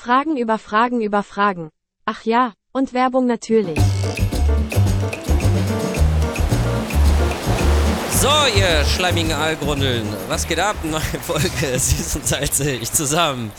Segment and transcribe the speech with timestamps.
[0.00, 1.68] Fragen über Fragen über Fragen.
[2.06, 3.78] Ach ja, und Werbung natürlich.
[8.18, 10.76] So, ihr schleimigen Aalgrundeln, was geht ab?
[10.84, 13.52] Neue Folge, süß und salzig, zusammen.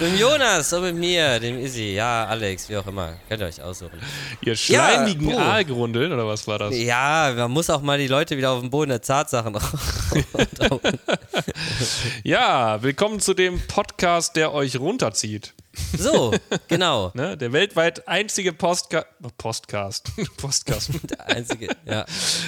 [0.00, 3.12] Mit dem Jonas und mit mir, dem Izzy, ja, Alex, wie auch immer.
[3.28, 4.00] Könnt ihr euch aussuchen.
[4.40, 5.52] Ihr schleimigen Ja.
[5.52, 6.76] Aalgrundeln, oder was war das?
[6.76, 9.56] Ja, man muss auch mal die Leute wieder auf den Boden der Tatsachen
[12.24, 15.54] Ja, willkommen zu dem Podcast, der euch runterzieht.
[15.96, 16.34] So,
[16.68, 17.10] genau.
[17.14, 17.36] Ne?
[17.36, 19.04] Der weltweit einzige Postka
[19.38, 20.10] Postcast.
[20.36, 20.90] Postcast.
[21.10, 22.04] Der einzige, ja.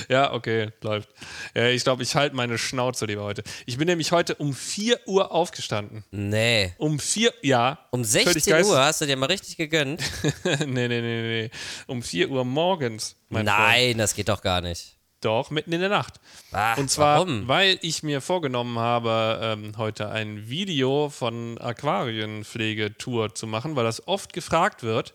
[0.08, 1.08] ja, okay, läuft.
[1.54, 3.42] Äh, ich glaube, ich halte meine Schnauze lieber heute.
[3.66, 6.04] Ich bin nämlich heute um 4 Uhr aufgestanden.
[6.10, 6.74] Nee.
[6.78, 7.78] Um 4, ja.
[7.90, 10.02] Um völlig 16 geist- Uhr hast du dir mal richtig gegönnt?
[10.44, 11.50] nee, nee, nee, nee.
[11.86, 13.16] Um 4 Uhr morgens.
[13.28, 13.58] Mein Freund.
[13.58, 14.95] Nein, das geht doch gar nicht.
[15.22, 16.14] Doch, mitten in der Nacht.
[16.52, 17.48] Ach, Und zwar, warum?
[17.48, 24.06] weil ich mir vorgenommen habe, ähm, heute ein Video von Aquarienpflegetour zu machen, weil das
[24.06, 25.14] oft gefragt wird.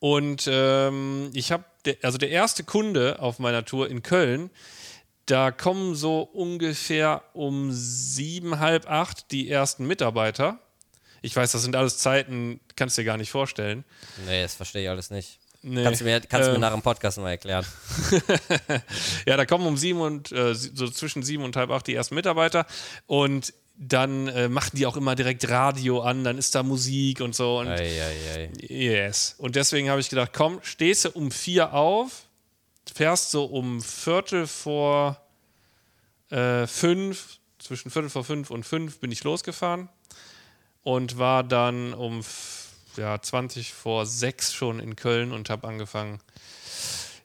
[0.00, 1.64] Und ähm, ich habe,
[2.02, 4.50] also der erste Kunde auf meiner Tour in Köln,
[5.26, 10.58] da kommen so ungefähr um sieben, halb acht die ersten Mitarbeiter.
[11.20, 13.84] Ich weiß, das sind alles Zeiten, kannst du dir gar nicht vorstellen.
[14.26, 15.38] Nee, das verstehe ich alles nicht.
[15.62, 15.82] Nee.
[15.82, 17.64] Kannst du mir, kannst du mir nach dem Podcast mal erklären?
[19.26, 22.14] Ja, da kommen um sieben und äh, so zwischen sieben und halb acht die ersten
[22.14, 22.66] Mitarbeiter
[23.06, 27.34] und dann äh, machen die auch immer direkt Radio an, dann ist da Musik und
[27.34, 27.58] so.
[27.58, 28.50] Und Eieiei.
[28.60, 29.36] yes.
[29.38, 32.24] Und deswegen habe ich gedacht, komm, stehst du um vier auf,
[32.92, 35.20] fährst so um Viertel vor
[36.30, 39.88] äh, fünf, zwischen Viertel vor fünf und fünf bin ich losgefahren
[40.82, 42.22] und war dann um
[42.98, 46.20] ja, 20 vor sechs schon in Köln und habe angefangen,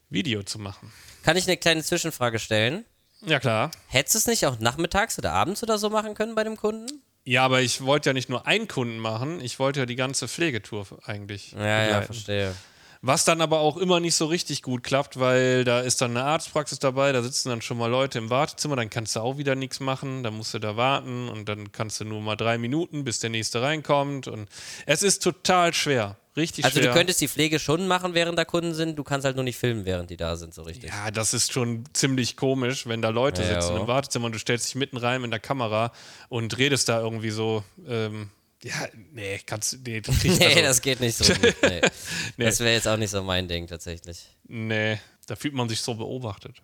[0.09, 0.93] Video zu machen.
[1.23, 2.85] Kann ich eine kleine Zwischenfrage stellen?
[3.25, 3.71] Ja, klar.
[3.87, 7.01] Hättest du es nicht auch nachmittags oder abends oder so machen können bei dem Kunden?
[7.25, 10.27] Ja, aber ich wollte ja nicht nur einen Kunden machen, ich wollte ja die ganze
[10.27, 11.53] Pflegetour eigentlich.
[11.53, 12.05] Ja, ja, begleiten.
[12.05, 12.55] verstehe.
[13.05, 16.23] Was dann aber auch immer nicht so richtig gut klappt, weil da ist dann eine
[16.23, 19.55] Arztpraxis dabei, da sitzen dann schon mal Leute im Wartezimmer, dann kannst du auch wieder
[19.55, 23.03] nichts machen, dann musst du da warten und dann kannst du nur mal drei Minuten,
[23.03, 24.47] bis der nächste reinkommt und
[24.85, 26.91] es ist total schwer, richtig Also schwer.
[26.93, 29.57] du könntest die Pflege schon machen, während da Kunden sind, du kannst halt nur nicht
[29.57, 30.89] filmen, während die da sind, so richtig.
[30.89, 33.81] ja, das ist schon ziemlich komisch, wenn da Leute Ja, sitzen ja.
[33.81, 35.91] im Wartezimmer und du stellst dich mitten rein mit der Kamera
[36.29, 37.65] und redest da irgendwie so.
[37.85, 38.29] Ähm,
[38.63, 41.55] ja, nee, kannst nee, du Nee, also- das geht nicht so gut.
[41.63, 41.81] Nee.
[42.37, 42.45] Nee.
[42.45, 44.27] Das wäre jetzt auch nicht so mein Ding tatsächlich.
[44.47, 46.61] Nee, da fühlt man sich so beobachtet.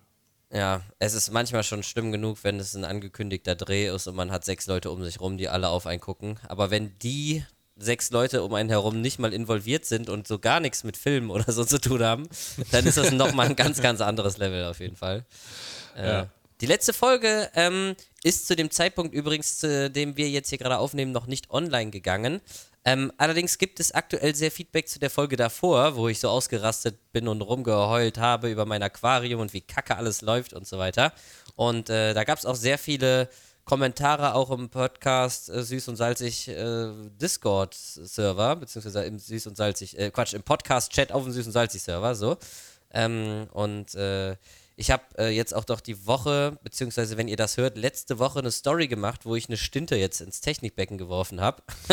[0.52, 4.32] Ja, es ist manchmal schon schlimm genug, wenn es ein angekündigter Dreh ist und man
[4.32, 6.40] hat sechs Leute um sich rum, die alle auf einen gucken.
[6.48, 7.44] Aber wenn die
[7.76, 11.30] sechs Leute um einen herum nicht mal involviert sind und so gar nichts mit Filmen
[11.30, 12.28] oder so zu tun haben,
[12.72, 15.24] dann ist das nochmal ein ganz, ganz anderes Level auf jeden Fall.
[15.96, 16.30] Äh, Ja.
[16.60, 20.76] Die letzte Folge ähm, ist zu dem Zeitpunkt übrigens, zu dem wir jetzt hier gerade
[20.76, 22.42] aufnehmen, noch nicht online gegangen.
[22.84, 27.12] Ähm, allerdings gibt es aktuell sehr Feedback zu der Folge davor, wo ich so ausgerastet
[27.12, 31.14] bin und rumgeheult habe über mein Aquarium und wie kacke alles läuft und so weiter.
[31.56, 33.30] Und äh, da gab es auch sehr viele
[33.64, 36.90] Kommentare auch im Podcast äh, Süß und Salzig äh,
[37.22, 42.14] Discord-Server, beziehungsweise im Süß und Salzig, äh, Quatsch, im Podcast-Chat auf dem Süß und Salzig-Server,
[42.14, 42.36] so.
[42.92, 44.36] Ähm, und äh,
[44.80, 48.38] ich habe äh, jetzt auch doch die Woche, beziehungsweise wenn ihr das hört, letzte Woche
[48.38, 51.62] eine Story gemacht, wo ich eine Stinte jetzt ins Technikbecken geworfen habe.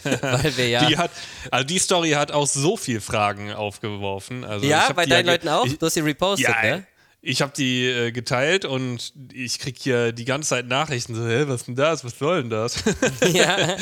[0.00, 0.86] Weil wir ja.
[0.86, 1.10] Die hat,
[1.50, 4.44] also die Story hat auch so viel Fragen aufgeworfen.
[4.44, 5.66] Also ja, bei deinen Leuten auch?
[5.66, 6.86] Ich, du hast sie repostet, ja, ne?
[7.24, 11.44] Ich habe die äh, geteilt und ich krieg hier die ganze Zeit Nachrichten so, hä,
[11.46, 12.04] was ist denn das?
[12.04, 12.82] Was soll denn das?
[13.32, 13.56] Ja.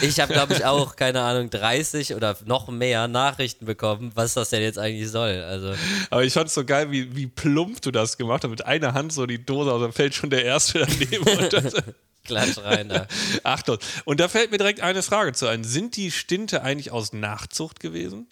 [0.00, 4.50] Ich habe, glaube ich, auch, keine Ahnung, 30 oder noch mehr Nachrichten bekommen, was das
[4.50, 5.42] denn jetzt eigentlich soll.
[5.42, 5.74] Also,
[6.10, 8.50] Aber ich fand es so geil, wie, wie plump du das gemacht hast.
[8.50, 11.22] Mit einer Hand so die Dose, also fällt schon der erste daneben.
[11.38, 11.74] und das,
[12.24, 13.06] klatsch rein da.
[13.44, 13.78] Achtung.
[14.04, 15.64] Und da fällt mir direkt eine Frage zu ein.
[15.64, 18.26] Sind die Stinte eigentlich aus Nachzucht gewesen?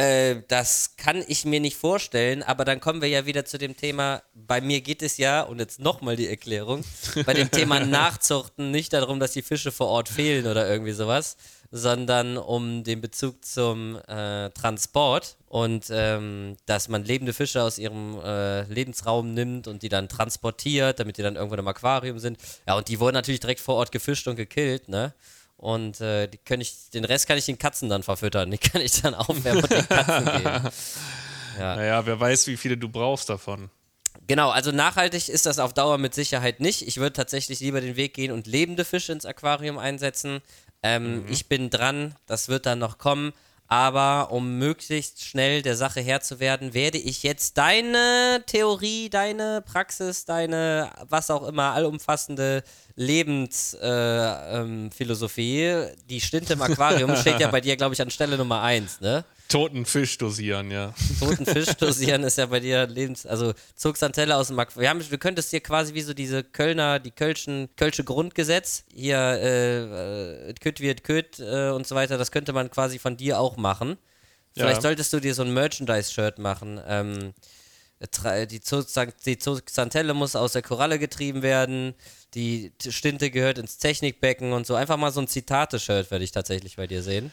[0.00, 3.76] Äh, das kann ich mir nicht vorstellen, aber dann kommen wir ja wieder zu dem
[3.76, 6.82] Thema, bei mir geht es ja, und jetzt nochmal die Erklärung,
[7.26, 11.36] bei dem Thema Nachzuchten nicht darum, dass die Fische vor Ort fehlen oder irgendwie sowas,
[11.70, 18.18] sondern um den Bezug zum äh, Transport und ähm, dass man lebende Fische aus ihrem
[18.24, 22.38] äh, Lebensraum nimmt und die dann transportiert, damit die dann irgendwann im Aquarium sind.
[22.66, 25.12] Ja, und die wurden natürlich direkt vor Ort gefischt und gekillt, ne?
[25.60, 26.26] Und äh,
[26.58, 28.50] ich, den Rest kann ich den Katzen dann verfüttern.
[28.50, 30.70] Die kann ich dann aufwärmen und den Katzen geben.
[31.58, 33.68] Naja, wer weiß, wie viele du brauchst davon.
[34.26, 36.88] Genau, also nachhaltig ist das auf Dauer mit Sicherheit nicht.
[36.88, 40.40] Ich würde tatsächlich lieber den Weg gehen und lebende Fische ins Aquarium einsetzen.
[40.82, 43.34] Ähm, Ich bin dran, das wird dann noch kommen.
[43.66, 49.62] Aber um möglichst schnell der Sache Herr zu werden, werde ich jetzt deine Theorie, deine
[49.62, 52.64] Praxis, deine was auch immer allumfassende
[53.00, 58.36] Lebensphilosophie, äh, ähm, die Stinte im Aquarium steht ja bei dir, glaube ich, an Stelle
[58.36, 59.24] Nummer eins, ne?
[59.48, 60.92] Toten Fisch dosieren, ja.
[61.18, 63.24] Toten Fisch dosieren ist ja bei dir Lebens...
[63.24, 64.82] Also Zugsantelle aus dem Aquarium.
[64.82, 69.18] Wir haben, du könntest dir quasi wie so diese Kölner, die Kölschen, Kölsche Grundgesetz, hier
[69.18, 73.56] äh, Kütt wird Kütt äh, und so weiter, das könnte man quasi von dir auch
[73.56, 73.96] machen.
[74.52, 74.82] Vielleicht ja.
[74.82, 76.78] solltest du dir so ein Merchandise-Shirt machen.
[76.86, 77.32] Ähm,
[78.00, 78.60] die,
[79.26, 81.94] die Zugsantelle muss aus der Koralle getrieben werden,
[82.34, 84.74] die Stinte gehört ins Technikbecken und so.
[84.74, 87.30] Einfach mal so ein Zitate-Shirt werde ich tatsächlich bei dir sehen.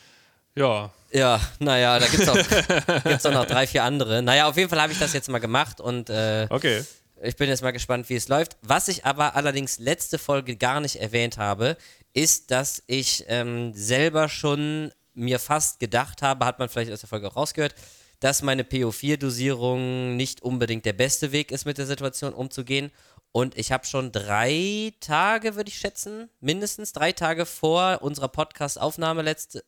[0.56, 0.92] Ja.
[1.12, 4.22] Ja, naja, da gibt es auch, gibt's auch noch drei, vier andere.
[4.22, 6.84] Naja, auf jeden Fall habe ich das jetzt mal gemacht und äh, okay.
[7.22, 8.58] ich bin jetzt mal gespannt, wie es läuft.
[8.62, 11.78] Was ich aber allerdings letzte Folge gar nicht erwähnt habe,
[12.12, 17.10] ist, dass ich ähm, selber schon mir fast gedacht habe, hat man vielleicht aus der
[17.10, 17.74] Folge auch rausgehört,
[18.20, 22.92] dass meine PO4-Dosierung nicht unbedingt der beste Weg ist, mit der Situation umzugehen.
[23.32, 29.22] Und ich habe schon drei Tage, würde ich schätzen, mindestens drei Tage vor unserer Podcast-Aufnahme
[29.22, 29.64] letzte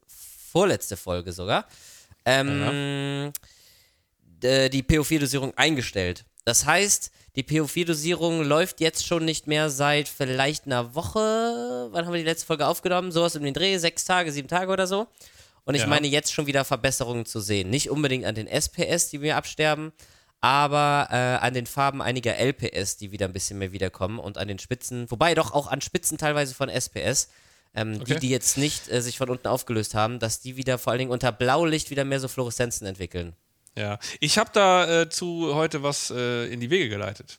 [0.51, 1.68] vorletzte Folge sogar,
[2.25, 3.31] ähm,
[4.44, 4.69] ja.
[4.69, 6.25] die PO4-Dosierung eingestellt.
[6.46, 11.90] Das heißt, die PO4-Dosierung läuft jetzt schon nicht mehr seit vielleicht einer Woche.
[11.92, 13.12] Wann haben wir die letzte Folge aufgenommen?
[13.12, 15.07] Sowas um den Dreh, sechs Tage, sieben Tage oder so.
[15.65, 15.88] Und ich ja.
[15.88, 17.69] meine jetzt schon wieder Verbesserungen zu sehen.
[17.69, 19.91] Nicht unbedingt an den SPS, die mir absterben,
[20.41, 24.47] aber äh, an den Farben einiger LPS, die wieder ein bisschen mehr wiederkommen und an
[24.47, 27.29] den Spitzen, wobei doch auch an Spitzen teilweise von SPS
[27.75, 28.15] ähm, okay.
[28.15, 31.00] die, die jetzt nicht äh, sich von unten aufgelöst haben, dass die wieder vor allen
[31.00, 33.33] Dingen unter Blaulicht wieder mehr so Fluoreszenzen entwickeln.
[33.77, 37.38] Ja, ich habe dazu äh, heute was äh, in die Wege geleitet.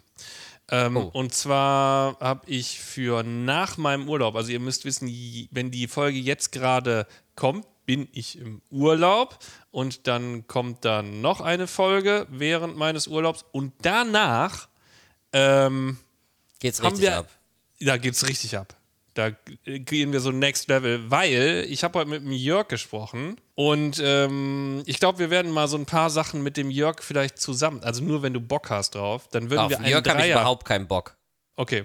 [0.71, 1.11] Ähm, oh.
[1.13, 5.09] Und zwar habe ich für nach meinem Urlaub, also ihr müsst wissen,
[5.51, 9.39] wenn die Folge jetzt gerade kommt, bin ich im Urlaub
[9.71, 14.69] und dann kommt dann noch eine Folge während meines Urlaubs und danach
[15.33, 15.99] ähm,
[16.59, 17.29] geht's richtig wir, ab.
[17.81, 18.77] Da geht's richtig ab.
[19.15, 19.31] Da
[19.65, 24.83] gehen wir so next level, weil ich habe heute mit dem Jörg gesprochen und ähm,
[24.87, 28.05] ich glaube, wir werden mal so ein paar Sachen mit dem Jörg vielleicht zusammen, also
[28.05, 30.65] nur wenn du Bock hast drauf, dann würden Auf wir einen Jörg habe ich überhaupt
[30.65, 31.17] keinen Bock.
[31.61, 31.85] Okay,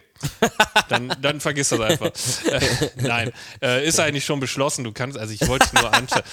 [0.88, 2.12] dann, dann vergiss das einfach.
[2.50, 4.86] äh, nein, äh, ist eigentlich schon beschlossen.
[4.86, 6.24] Du kannst, also ich wollte nur ansta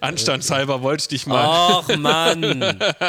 [0.00, 1.76] anstandshalber wollte ich dich mal.
[1.76, 2.62] Och Mann,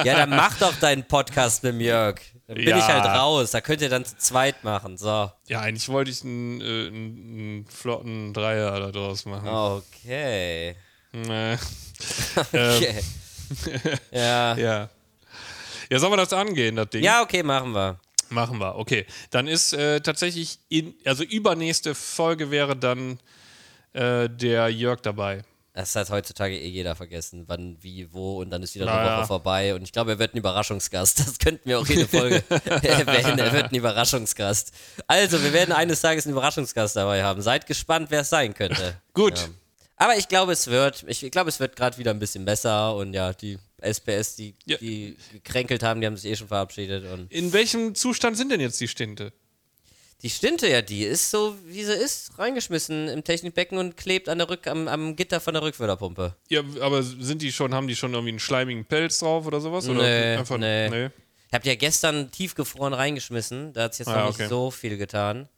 [0.03, 2.19] ja dann mach doch deinen Podcast mit Jörg.
[2.47, 2.79] Dann bin ja.
[2.79, 3.51] ich halt raus.
[3.51, 4.97] Da könnt ihr dann zu zweit machen.
[4.97, 5.31] So.
[5.47, 9.47] Ja, eigentlich wollte ich einen, äh, einen flotten Dreier da draus machen.
[9.47, 10.75] Okay.
[11.13, 11.53] Nee.
[12.51, 13.03] okay.
[14.11, 14.57] ja.
[14.57, 14.89] ja.
[15.89, 17.03] Ja, sollen wir das angehen, das Ding?
[17.03, 17.99] Ja, okay, machen wir.
[18.31, 19.05] Machen wir, okay.
[19.29, 23.19] Dann ist äh, tatsächlich, in, also übernächste Folge wäre dann
[23.93, 25.43] äh, der Jörg dabei.
[25.73, 29.01] Das hat heutzutage eh jeder vergessen, wann, wie, wo und dann ist wieder naja.
[29.01, 29.73] eine Woche vorbei.
[29.73, 31.19] Und ich glaube, er wird ein Überraschungsgast.
[31.19, 33.39] Das könnten wir auch jede Folge erwähnen.
[33.39, 34.73] Er wird ein Überraschungsgast.
[35.07, 37.41] Also, wir werden eines Tages einen Überraschungsgast dabei haben.
[37.41, 38.97] Seid gespannt, wer es sein könnte.
[39.13, 39.39] Gut.
[39.39, 39.47] Ja.
[39.95, 43.13] Aber ich glaube, es wird, ich glaube, es wird gerade wieder ein bisschen besser und
[43.13, 44.77] ja, die SPS, die, ja.
[44.77, 47.05] die gekränkelt haben, die haben sich eh schon verabschiedet.
[47.11, 49.33] Und In welchem Zustand sind denn jetzt die Stinte?
[50.23, 54.37] Die Stinte ja, die ist so, wie sie ist, reingeschmissen im Technikbecken und klebt an
[54.37, 56.35] der Rück, am, am Gitter von der Rückförderpumpe.
[56.49, 59.89] Ja, aber sind die schon, haben die schon irgendwie einen schleimigen Pelz drauf oder sowas?
[59.89, 60.89] Oder nee, einfach, nee.
[60.89, 61.09] nee.
[61.47, 64.43] Ich habe die ja gestern tiefgefroren reingeschmissen, da hat es jetzt ah, noch okay.
[64.43, 65.49] nicht so viel getan.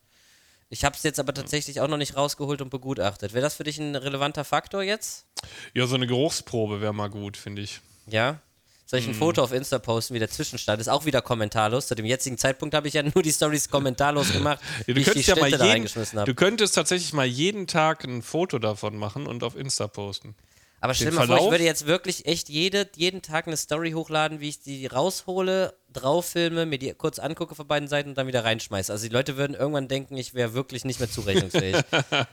[0.69, 3.33] Ich habe es jetzt aber tatsächlich auch noch nicht rausgeholt und begutachtet.
[3.33, 5.27] Wäre das für dich ein relevanter Faktor jetzt?
[5.75, 7.81] Ja, so eine Geruchsprobe wäre mal gut, finde ich.
[8.07, 8.39] Ja?
[8.85, 9.19] Soll ich ein mm.
[9.19, 10.87] Foto auf Insta posten, wie der Zwischenstand ist?
[10.87, 11.87] Auch wieder kommentarlos.
[11.87, 15.09] Zu dem jetzigen Zeitpunkt habe ich ja nur die Stories kommentarlos gemacht, ja, du ich
[15.09, 19.43] die ja mal jeden, Du könntest tatsächlich mal jeden Tag ein Foto davon machen und
[19.43, 20.35] auf Insta posten.
[20.83, 23.91] Aber stell dir mal vor, ich würde jetzt wirklich echt jede, jeden Tag eine Story
[23.91, 28.17] hochladen, wie ich die raushole, drauf filme, mir die kurz angucke von beiden Seiten und
[28.17, 28.91] dann wieder reinschmeiße.
[28.91, 31.77] Also die Leute würden irgendwann denken, ich wäre wirklich nicht mehr zurechnungsfähig.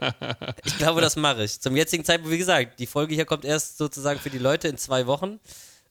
[0.64, 1.61] ich glaube, das mache ich.
[1.61, 4.76] Zum jetzigen Zeitpunkt, wie gesagt, die Folge hier kommt erst sozusagen für die Leute in
[4.76, 5.38] zwei Wochen.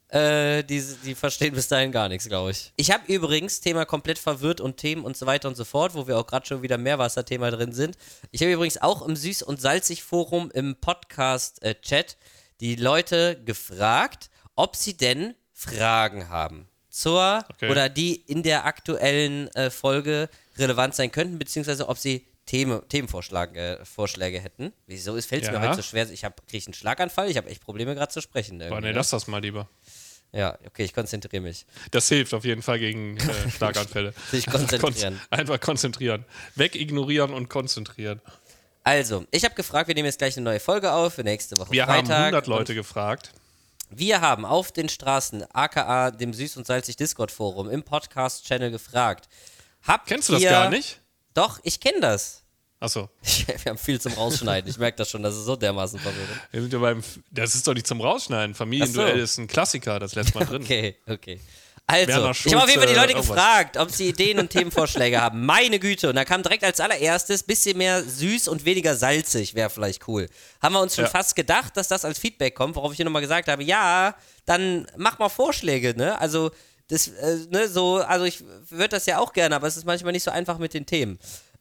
[0.09, 2.73] Äh, die, die verstehen bis dahin gar nichts, glaube ich.
[2.75, 6.07] Ich habe übrigens Thema komplett verwirrt und Themen und so weiter und so fort, wo
[6.07, 7.95] wir auch gerade schon wieder Meerwasser-Thema drin sind.
[8.31, 12.17] Ich habe übrigens auch im Süß- und Salzig-Forum im Podcast-Chat
[12.59, 17.69] die Leute gefragt, ob sie denn Fragen haben zur okay.
[17.69, 23.77] oder die in der aktuellen äh, Folge relevant sein könnten, beziehungsweise ob sie Themen, Themenvorschläge
[24.37, 24.73] äh, hätten.
[24.87, 25.59] Wieso fällt es ja.
[25.59, 26.09] mir heute so schwer?
[26.09, 28.57] Ich kriege einen Schlaganfall, ich habe echt Probleme gerade zu sprechen.
[28.57, 29.69] Boah, nee, lass das mal lieber.
[30.31, 31.65] Ja, okay, ich konzentriere mich.
[31.91, 34.13] Das hilft auf jeden Fall gegen äh, Schlaganfälle.
[34.31, 35.19] Sich konzentrieren.
[35.29, 36.25] Kon einfach konzentrieren.
[36.55, 38.21] Wegignorieren und konzentrieren.
[38.83, 41.71] Also, ich habe gefragt, wir nehmen jetzt gleich eine neue Folge auf für nächste Woche
[41.71, 42.07] wir Freitag.
[42.07, 43.31] Wir haben 100 Leute gefragt.
[43.89, 49.27] Wir haben auf den Straßen, aka dem Süß und Salzig Discord Forum, im Podcast-Channel gefragt.
[49.83, 51.01] Habt Kennst du das gar nicht?
[51.33, 52.43] Doch, ich kenne das.
[52.79, 53.09] Achso.
[53.47, 54.69] Wir haben viel zum Rausschneiden.
[54.69, 56.39] Ich merke das schon, das ist so dermaßen verwirrend.
[56.51, 57.03] Wir sind ja beim.
[57.29, 58.55] Das ist doch nicht zum Rausschneiden.
[58.55, 59.23] Familienduell so.
[59.23, 60.63] ist ein Klassiker, das lässt mal drin.
[60.63, 61.41] Okay, okay.
[61.89, 63.27] Also, ich habe auf jeden Fall die Leute irgendwas.
[63.27, 65.45] gefragt, ob sie Ideen und Themenvorschläge haben.
[65.45, 66.09] Meine Güte.
[66.09, 70.29] Und da kam direkt als allererstes, bisschen mehr süß und weniger salzig wäre vielleicht cool.
[70.61, 71.09] Haben wir uns schon Ja.
[71.09, 74.15] fast gedacht, dass das als Feedback kommt, worauf ich hier nochmal gesagt habe, ja,
[74.45, 76.19] dann mach mal Vorschläge, ne?
[76.21, 76.51] Also,
[76.89, 80.11] das, äh, ne, so, also ich würde das ja auch gerne, aber es ist manchmal
[80.11, 81.17] nicht so einfach mit den Themen.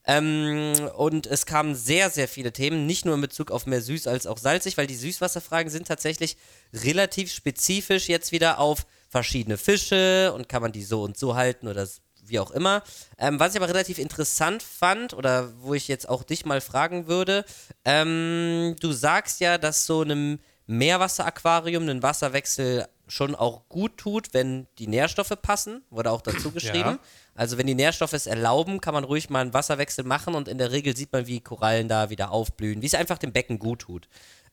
[0.07, 4.07] Ähm, und es kamen sehr, sehr viele Themen, nicht nur in Bezug auf mehr süß
[4.07, 6.37] als auch salzig, weil die Süßwasserfragen sind tatsächlich
[6.73, 11.69] relativ spezifisch jetzt wieder auf verschiedene Fische und kann man die so und so halten
[11.69, 11.87] oder
[12.27, 12.83] wie auch immer.
[13.17, 17.07] Ähm, was ich aber relativ interessant fand oder wo ich jetzt auch dich mal fragen
[17.07, 17.45] würde,
[17.85, 24.67] ähm, du sagst ja, dass so einem Meerwasseraquarium ein Wasserwechsel schon auch gut tut, wenn
[24.79, 26.99] die Nährstoffe passen, wurde auch dazu geschrieben.
[27.35, 30.59] Also wenn die Nährstoffe es erlauben, kann man ruhig mal einen Wasserwechsel machen und in
[30.59, 33.81] der Regel sieht man, wie Korallen da wieder aufblühen, wie es einfach dem Becken gut
[33.81, 34.09] tut.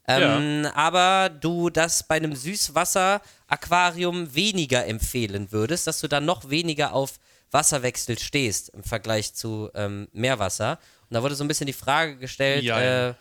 [0.07, 6.93] Ähm, Aber du das bei einem Süßwasser-Aquarium weniger empfehlen würdest, dass du dann noch weniger
[6.93, 7.19] auf
[7.51, 10.79] Wasserwechsel stehst im Vergleich zu ähm, Meerwasser.
[11.09, 13.09] Und da wurde so ein bisschen die Frage gestellt, Ja.
[13.09, 13.13] äh,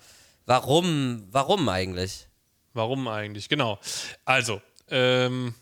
[0.46, 2.26] warum, warum eigentlich?
[2.72, 3.48] Warum eigentlich?
[3.48, 3.78] Genau.
[4.24, 4.60] Also,
[4.90, 5.54] ähm,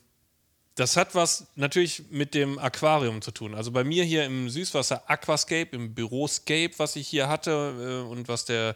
[0.74, 3.54] das hat was natürlich mit dem Aquarium zu tun.
[3.54, 8.28] Also bei mir hier im Süßwasser Aquascape, im Büroscape, was ich hier hatte äh, und
[8.28, 8.74] was der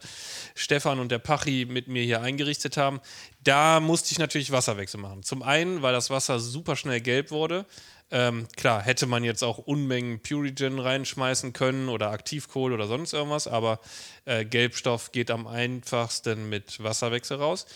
[0.54, 3.00] Stefan und der Pachi mit mir hier eingerichtet haben,
[3.42, 5.22] da musste ich natürlich Wasserwechsel machen.
[5.22, 7.64] Zum einen, weil das Wasser super schnell gelb wurde.
[8.10, 13.48] Ähm, klar, hätte man jetzt auch Unmengen Purigen reinschmeißen können oder Aktivkohl oder sonst irgendwas,
[13.48, 13.80] aber
[14.26, 17.66] äh, Gelbstoff geht am einfachsten mit Wasserwechsel raus.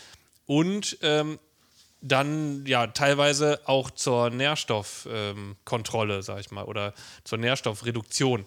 [0.46, 1.38] Und ähm,
[2.00, 8.45] dann ja teilweise auch zur Nährstoffkontrolle, ähm, sag ich mal, oder zur Nährstoffreduktion.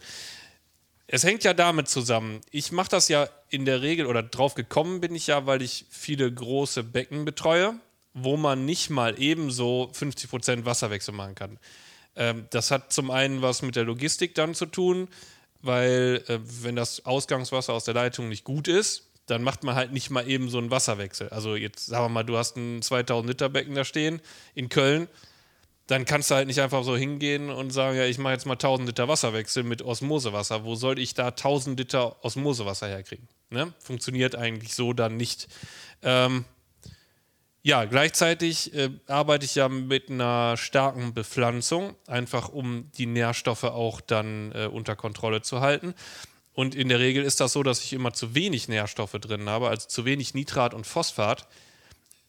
[1.08, 2.42] Es hängt ja damit zusammen.
[2.52, 5.86] Ich mache das ja in der Regel, oder drauf gekommen bin ich ja, weil ich
[5.90, 7.76] viele große Becken betreue,
[8.14, 11.60] wo man nicht mal ebenso 50% Wasserwechsel machen kann.
[12.16, 15.08] Ähm, das hat zum einen was mit der Logistik dann zu tun,
[15.62, 19.92] weil äh, wenn das Ausgangswasser aus der Leitung nicht gut ist, dann macht man halt
[19.92, 21.30] nicht mal eben so einen Wasserwechsel.
[21.30, 24.22] Also jetzt sagen wir mal, du hast ein 2000 Liter Becken da stehen
[24.54, 25.08] in Köln,
[25.88, 28.54] dann kannst du halt nicht einfach so hingehen und sagen, ja, ich mache jetzt mal
[28.54, 30.64] 1000 Liter Wasserwechsel mit Osmosewasser.
[30.64, 33.28] Wo soll ich da 1000 Liter Osmosewasser herkriegen?
[33.50, 33.74] Ne?
[33.80, 35.48] Funktioniert eigentlich so dann nicht.
[36.04, 36.46] Ähm,
[37.64, 44.00] ja, gleichzeitig äh, arbeite ich ja mit einer starken Bepflanzung, einfach um die Nährstoffe auch
[44.00, 45.96] dann äh, unter Kontrolle zu halten.
[46.54, 49.70] Und in der Regel ist das so, dass ich immer zu wenig Nährstoffe drin habe,
[49.70, 51.48] also zu wenig Nitrat und Phosphat.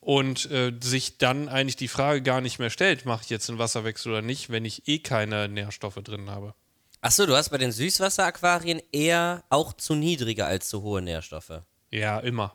[0.01, 3.59] Und äh, sich dann eigentlich die Frage gar nicht mehr stellt, mache ich jetzt einen
[3.59, 6.55] Wasserwechsel oder nicht, wenn ich eh keine Nährstoffe drin habe.
[7.01, 11.63] Achso, du hast bei den Süßwasseraquarien eher auch zu niedrige als zu hohe Nährstoffe.
[11.91, 12.55] Ja, immer.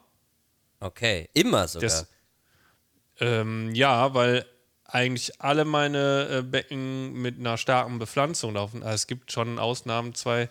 [0.80, 1.90] Okay, immer sogar.
[1.90, 2.08] Das,
[3.20, 4.46] ähm, ja, weil
[4.86, 8.82] eigentlich alle meine äh, Becken mit einer starken Bepflanzung laufen.
[8.82, 10.50] Also es gibt schon Ausnahmen, zwei,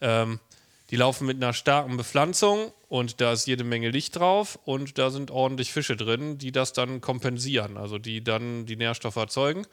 [0.00, 0.40] ähm,
[0.90, 5.10] die laufen mit einer starken Bepflanzung und da ist jede Menge Licht drauf und da
[5.10, 9.66] sind ordentlich Fische drin, die das dann kompensieren, also die dann die Nährstoffe erzeugen.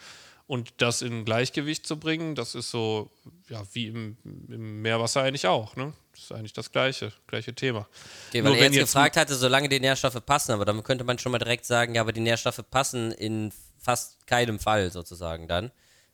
[0.47, 3.09] Und das in Gleichgewicht zu bringen, das ist so,
[3.49, 5.93] ja, wie im, im Meerwasser eigentlich auch, ne?
[6.11, 7.87] Das ist eigentlich das gleiche, gleiche Thema.
[8.29, 10.83] Okay, Nur weil er wenn jetzt jetzt- gefragt hatte, solange die Nährstoffe passen, aber dann
[10.83, 14.91] könnte man schon mal direkt sagen, ja, aber die Nährstoffe passen in fast keinem Fall
[14.91, 15.71] sozusagen dann.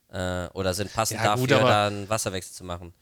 [0.10, 2.94] Äh, oder sind passend Ja, dafür, gut, aber- da einen Wasserwechsel zu machen.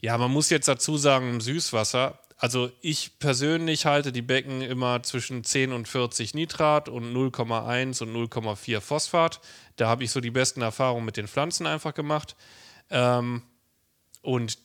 [0.00, 5.02] Ja, man muss jetzt dazu sagen, im Süßwasser, also ich persönlich halte die Becken immer
[5.02, 9.40] zwischen 10 und 40 Nitrat und 0,1 und 0,4 Phosphat.
[9.74, 12.36] Da habe ich so die besten Erfahrungen mit den Pflanzen einfach gemacht.
[12.90, 13.42] Ähm,
[14.22, 14.58] und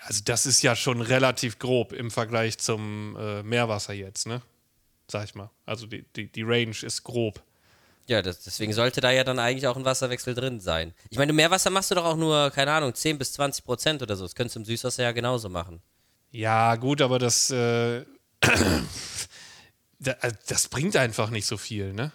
[0.00, 4.42] also das ist ja schon relativ grob im Vergleich zum äh, Meerwasser jetzt, ne?
[5.08, 5.50] Sag ich mal.
[5.64, 7.42] Also die, die, die Range ist grob.
[8.08, 10.94] Ja, das, deswegen sollte da ja dann eigentlich auch ein Wasserwechsel drin sein.
[11.10, 14.14] Ich meine, Meerwasser machst du doch auch nur, keine Ahnung, 10 bis 20 Prozent oder
[14.16, 14.24] so.
[14.24, 15.80] Das könntest du im Süßwasser ja genauso machen.
[16.30, 18.04] Ja, gut, aber das, äh,
[20.20, 22.12] also das bringt einfach nicht so viel, ne?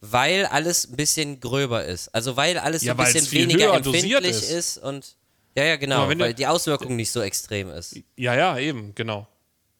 [0.00, 2.08] Weil alles ein bisschen gröber ist.
[2.14, 4.50] Also weil alles Ja, ein weil bisschen weniger empfindlich ist.
[4.50, 4.78] ist.
[4.78, 5.16] und.
[5.54, 7.96] Ja, ja, genau, Aber wenn du- weil die Auswirkung nicht so extrem ist.
[8.16, 9.28] Ja, ja, eben, genau.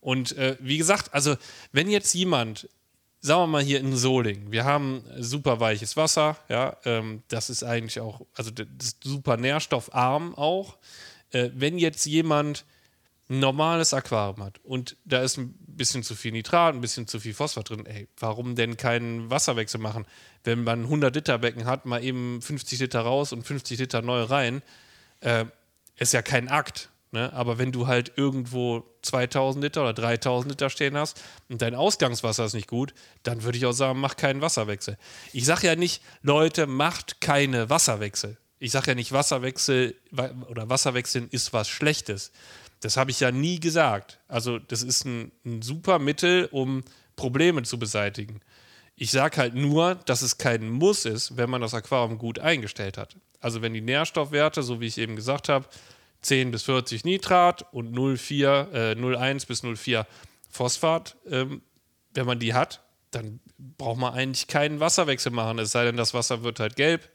[0.00, 1.36] Und äh, wie gesagt, also
[1.72, 2.68] wenn jetzt jemand,
[3.22, 7.62] sagen wir mal hier in Solingen, wir haben super weiches Wasser, ja, ähm, das ist
[7.62, 8.50] eigentlich auch, also
[9.02, 10.76] super nährstoffarm auch.
[11.30, 12.64] Äh, wenn jetzt jemand
[13.30, 17.20] ein normales Aquarium hat und da ist ein bisschen zu viel Nitrat, ein bisschen zu
[17.20, 20.04] viel Phosphat drin, ey, warum denn keinen Wasserwechsel machen?
[20.42, 24.24] Wenn man 100 Liter Becken hat, mal eben 50 Liter raus und 50 Liter neu
[24.24, 24.62] rein,
[25.20, 25.44] äh,
[25.96, 26.90] ist ja kein Akt.
[27.12, 27.30] Ne?
[27.34, 32.46] Aber wenn du halt irgendwo 2000 Liter oder 3000 Liter stehen hast und dein Ausgangswasser
[32.46, 34.96] ist nicht gut, dann würde ich auch sagen, mach keinen Wasserwechsel.
[35.34, 38.38] Ich sage ja nicht, Leute, macht keine Wasserwechsel.
[38.58, 39.94] Ich sage ja nicht, Wasserwechsel
[40.48, 42.32] oder Wasserwechseln ist was Schlechtes.
[42.80, 44.18] Das habe ich ja nie gesagt.
[44.26, 46.82] Also, das ist ein, ein super Mittel, um
[47.14, 48.40] Probleme zu beseitigen.
[48.96, 52.96] Ich sage halt nur, dass es kein Muss ist, wenn man das Aquarium gut eingestellt
[52.96, 53.16] hat.
[53.40, 55.66] Also, wenn die Nährstoffwerte, so wie ich eben gesagt habe,
[56.22, 60.06] 10 bis 40 Nitrat und 0,4, äh, 0,1 bis 0,4
[60.50, 61.62] Phosphat, ähm,
[62.14, 66.14] wenn man die hat, dann braucht man eigentlich keinen Wasserwechsel machen, es sei denn, das
[66.14, 67.08] Wasser wird halt gelb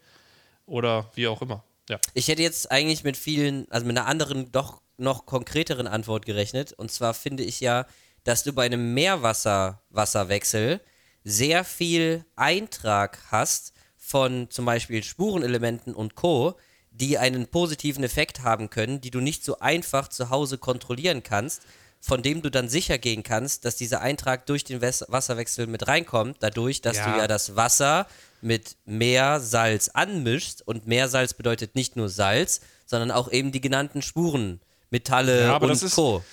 [0.66, 1.64] oder wie auch immer.
[1.90, 2.00] Ja.
[2.14, 6.74] Ich hätte jetzt eigentlich mit vielen, also mit einer anderen, doch noch konkreteren Antwort gerechnet.
[6.74, 7.86] Und zwar finde ich ja,
[8.24, 10.82] dass du bei einem Meerwasser-Wasserwechsel
[11.24, 16.58] sehr viel Eintrag hast von zum Beispiel Spurenelementen und Co.,
[16.98, 21.62] die einen positiven Effekt haben können, die du nicht so einfach zu Hause kontrollieren kannst,
[22.00, 26.38] von dem du dann sicher gehen kannst, dass dieser Eintrag durch den Wasserwechsel mit reinkommt,
[26.40, 27.12] dadurch, dass ja.
[27.12, 28.08] du ja das Wasser
[28.42, 33.62] mit mehr Salz anmischst und mehr Salz bedeutet nicht nur Salz, sondern auch eben die
[33.62, 36.24] genannten Spuren Metalle ja, aber und das ist, Co.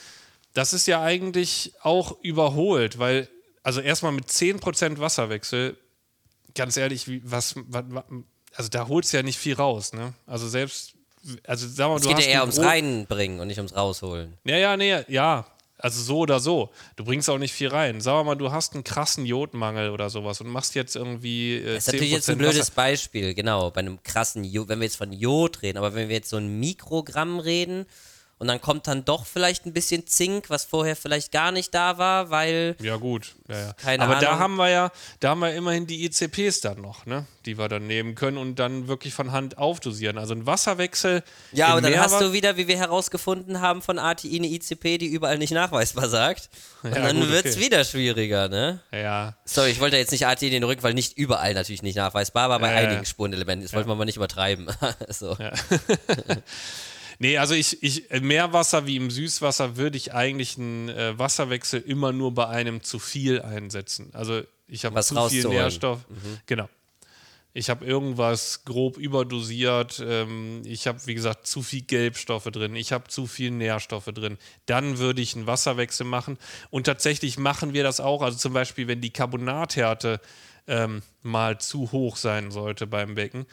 [0.52, 3.28] Das ist ja eigentlich auch überholt, weil,
[3.62, 5.76] also erstmal mit 10% Wasserwechsel,
[6.54, 7.84] ganz ehrlich, wie, was, was
[8.56, 10.14] also da holst du ja nicht viel raus, ne?
[10.26, 10.94] Also selbst,
[11.46, 14.34] also sag mal, es du geht hast ja eher ums Reinbringen und nicht ums Rausholen.
[14.44, 15.46] Ja, ja, nee, ja,
[15.78, 16.70] also so oder so.
[16.96, 18.00] Du bringst auch nicht viel rein.
[18.00, 21.56] Sag mal, du hast einen krassen Jodmangel oder sowas und machst jetzt irgendwie.
[21.56, 22.72] Äh, das ist natürlich jetzt ein blödes Wasser.
[22.74, 23.70] Beispiel, genau.
[23.70, 26.36] Bei einem krassen Jod, wenn wir jetzt von Jod reden, aber wenn wir jetzt so
[26.36, 27.86] ein Mikrogramm reden
[28.44, 31.96] und dann kommt dann doch vielleicht ein bisschen Zink, was vorher vielleicht gar nicht da
[31.96, 32.76] war, weil.
[32.78, 33.34] Ja, gut.
[33.48, 33.72] Ja, ja.
[33.72, 34.30] Keine Aber Ahnung.
[34.30, 37.24] da haben wir ja, da haben wir immerhin die ICPs dann noch, ne?
[37.46, 40.18] Die wir dann nehmen können und dann wirklich von Hand aufdosieren.
[40.18, 41.22] Also ein Wasserwechsel.
[41.52, 44.98] Ja, aber dann Meerwasser hast du wieder, wie wir herausgefunden haben, von ATI eine ICP,
[44.98, 46.50] die überall nicht nachweisbar sagt.
[46.82, 47.64] Und ja, dann wird es okay.
[47.64, 48.80] wieder schwieriger, ne?
[48.92, 49.36] Ja.
[49.46, 52.44] Sorry, ich wollte jetzt nicht ATI in den Rücken, weil nicht überall natürlich nicht nachweisbar,
[52.44, 53.64] aber bei äh, einigen Spurenelementen.
[53.64, 53.76] Das ja.
[53.76, 54.66] wollten wir mal nicht übertreiben.
[55.08, 55.34] so.
[57.18, 62.12] Nee, also ich, ich, Meerwasser wie im Süßwasser würde ich eigentlich einen äh, Wasserwechsel immer
[62.12, 64.10] nur bei einem zu viel einsetzen.
[64.12, 66.00] Also ich habe zu viel Nährstoff.
[66.08, 66.38] Mhm.
[66.46, 66.68] Genau.
[67.56, 70.02] Ich habe irgendwas grob überdosiert.
[70.04, 72.74] Ähm, ich habe, wie gesagt, zu viel Gelbstoffe drin.
[72.74, 74.38] Ich habe zu viel Nährstoffe drin.
[74.66, 76.36] Dann würde ich einen Wasserwechsel machen.
[76.70, 78.22] Und tatsächlich machen wir das auch.
[78.22, 80.20] Also zum Beispiel, wenn die Carbonathärte
[80.66, 83.46] ähm, mal zu hoch sein sollte beim Becken,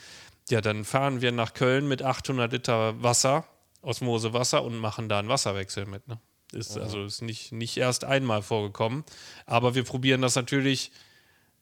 [0.49, 3.45] ja, dann fahren wir nach Köln mit 800 Liter Wasser,
[3.81, 6.07] Osmosewasser und machen da einen Wasserwechsel mit.
[6.07, 6.19] Ne?
[6.53, 6.83] Ist mhm.
[6.83, 9.03] also ist nicht, nicht erst einmal vorgekommen.
[9.45, 10.91] Aber wir probieren das natürlich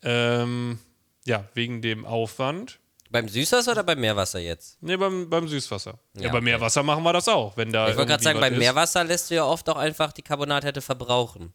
[0.01, 0.79] ähm,
[1.25, 2.79] ja, wegen dem Aufwand.
[3.12, 4.82] Beim Süßwasser oder beim Meerwasser jetzt?
[4.84, 5.99] Ne, beim, beim Süßwasser.
[6.15, 6.45] Ja, ja beim okay.
[6.45, 7.58] Meerwasser machen wir das auch.
[7.58, 8.60] Wenn da ich wollte gerade sagen, beim ist.
[8.60, 11.53] Meerwasser lässt du ja oft auch einfach die Carbonathärte verbrauchen.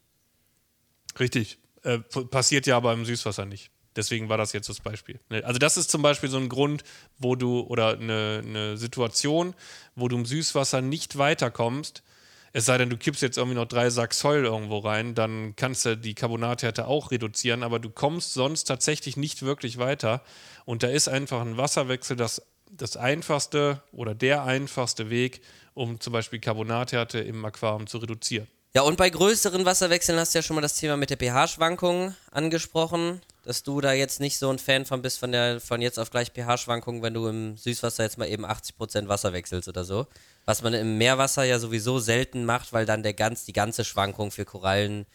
[1.19, 1.59] Richtig.
[1.83, 3.71] Äh, passiert ja aber im Süßwasser nicht.
[3.97, 5.21] Deswegen war das jetzt das Beispiel.
[5.31, 6.83] Ne, also das ist zum Beispiel so ein Grund,
[7.19, 9.55] wo du, oder eine, eine Situation,
[9.95, 12.03] wo du im Süßwasser nicht weiterkommst,
[12.57, 15.85] es sei denn, du kippst jetzt irgendwie noch drei Sack Säul irgendwo rein, dann kannst
[15.87, 20.23] du die Carbonathärte auch reduzieren, aber du kommst sonst tatsächlich nicht wirklich weiter.
[20.65, 25.41] Und da ist einfach ein Wasserwechsel das, das einfachste oder der einfachste Weg,
[25.75, 28.47] um zum Beispiel Carbonathärte im Aquarium zu reduzieren.
[28.73, 32.15] Ja, und bei größeren Wasserwechseln hast du ja schon mal das Thema mit der pH-Schwankung
[32.31, 35.99] angesprochen dass du da jetzt nicht so ein Fan von bist, von der von jetzt
[35.99, 40.07] auf gleich pH-Schwankungen, wenn du im Süßwasser jetzt mal eben 80% Wasser wechselst oder so.
[40.45, 44.31] Was man im Meerwasser ja sowieso selten macht, weil dann der ganz, die ganze Schwankung
[44.31, 45.07] für Korallen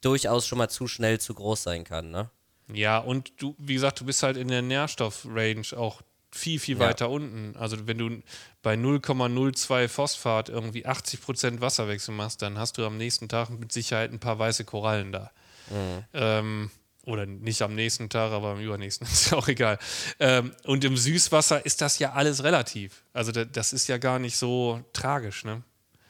[0.00, 2.30] durchaus schon mal zu schnell zu groß sein kann, ne?
[2.72, 6.00] Ja, und du, wie gesagt, du bist halt in der Nährstoffrange auch
[6.34, 6.86] viel, viel ja.
[6.86, 7.56] weiter unten.
[7.56, 8.22] Also wenn du
[8.62, 14.12] bei 0,02 Phosphat irgendwie 80% Wasserwechsel machst, dann hast du am nächsten Tag mit Sicherheit
[14.12, 15.30] ein paar weiße Korallen da.
[15.70, 16.04] Mhm.
[16.12, 16.70] Ähm,
[17.06, 19.78] oder nicht am nächsten Tag, aber am übernächsten, ist ja auch egal.
[20.18, 23.04] Ähm, und im Süßwasser ist das ja alles relativ.
[23.12, 25.62] Also das ist ja gar nicht so tragisch, ne?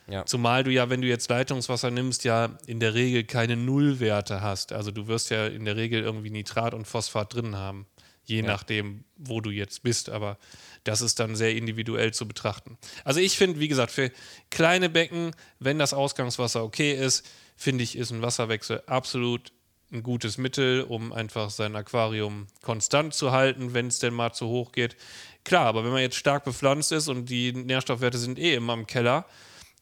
[0.06, 0.26] Ja.
[0.26, 4.72] Zumal du ja, wenn du jetzt Leitungswasser nimmst, ja in der Regel keine Nullwerte hast.
[4.72, 7.86] Also du wirst ja in der Regel irgendwie Nitrat und Phosphat drin haben,
[8.24, 8.46] je ja.
[8.46, 10.10] nachdem, wo du jetzt bist.
[10.10, 10.36] Aber
[10.84, 12.76] das ist dann sehr individuell zu betrachten.
[13.02, 14.10] Also ich finde, wie gesagt, für
[14.50, 17.26] kleine Becken, wenn das Ausgangswasser okay ist,
[17.56, 19.52] finde ich, ist ein Wasserwechsel absolut
[19.92, 24.48] ein gutes Mittel, um einfach sein Aquarium konstant zu halten, wenn es denn mal zu
[24.48, 24.96] hoch geht.
[25.44, 28.86] Klar, aber wenn man jetzt stark bepflanzt ist und die Nährstoffwerte sind eh immer im
[28.86, 29.26] Keller,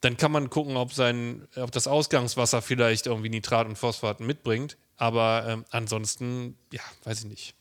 [0.02, 4.76] Dann kann man gucken, ob, sein, ob das Ausgangswasser vielleicht irgendwie Nitrat und Phosphat mitbringt.
[4.96, 7.54] Aber ähm, ansonsten, ja, weiß ich nicht.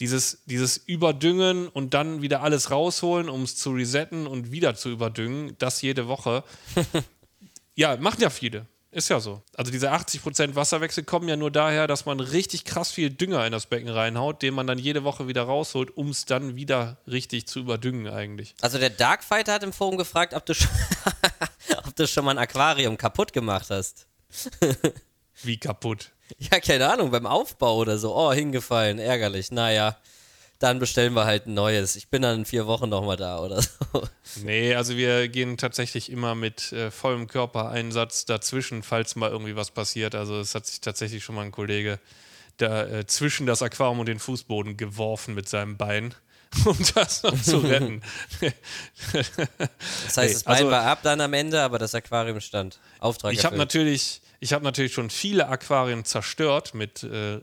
[0.00, 4.90] Dieses, dieses Überdüngen und dann wieder alles rausholen, um es zu resetten und wieder zu
[4.90, 6.42] überdüngen, das jede Woche.
[7.76, 8.66] ja, machen ja viele.
[8.94, 9.42] Ist ja so.
[9.56, 13.50] Also diese 80% Wasserwechsel kommen ja nur daher, dass man richtig krass viel Dünger in
[13.50, 17.48] das Becken reinhaut, den man dann jede Woche wieder rausholt, um es dann wieder richtig
[17.48, 18.54] zu überdüngen eigentlich.
[18.60, 20.70] Also der Darkfighter hat im Forum gefragt, ob du schon,
[21.84, 24.06] ob du schon mal ein Aquarium kaputt gemacht hast.
[25.42, 26.12] Wie kaputt?
[26.38, 28.14] Ja, keine Ahnung, beim Aufbau oder so.
[28.14, 29.50] Oh, hingefallen, ärgerlich.
[29.50, 29.96] Naja,
[30.64, 31.94] dann bestellen wir halt ein neues.
[31.94, 34.02] Ich bin dann in vier Wochen nochmal da oder so.
[34.42, 39.70] Nee, also wir gehen tatsächlich immer mit äh, vollem Körpereinsatz dazwischen, falls mal irgendwie was
[39.70, 40.14] passiert.
[40.14, 42.00] Also es hat sich tatsächlich schon mal ein Kollege
[42.56, 46.14] da äh, zwischen das Aquarium und den Fußboden geworfen mit seinem Bein
[46.64, 48.00] um das noch zu retten.
[48.40, 52.78] das heißt, das Bein also, war ab dann am Ende, aber das Aquarium stand.
[53.00, 57.40] Auftrag Ich habe natürlich, hab natürlich schon viele Aquarien zerstört mit äh,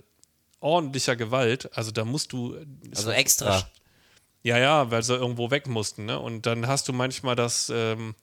[0.61, 1.75] ordentlicher Gewalt.
[1.77, 2.55] Also da musst du.
[2.95, 3.69] Also extra.
[4.43, 6.05] Ja, ja, weil sie irgendwo weg mussten.
[6.05, 6.17] Ne?
[6.17, 7.69] Und dann hast du manchmal das.
[7.73, 8.15] Ähm,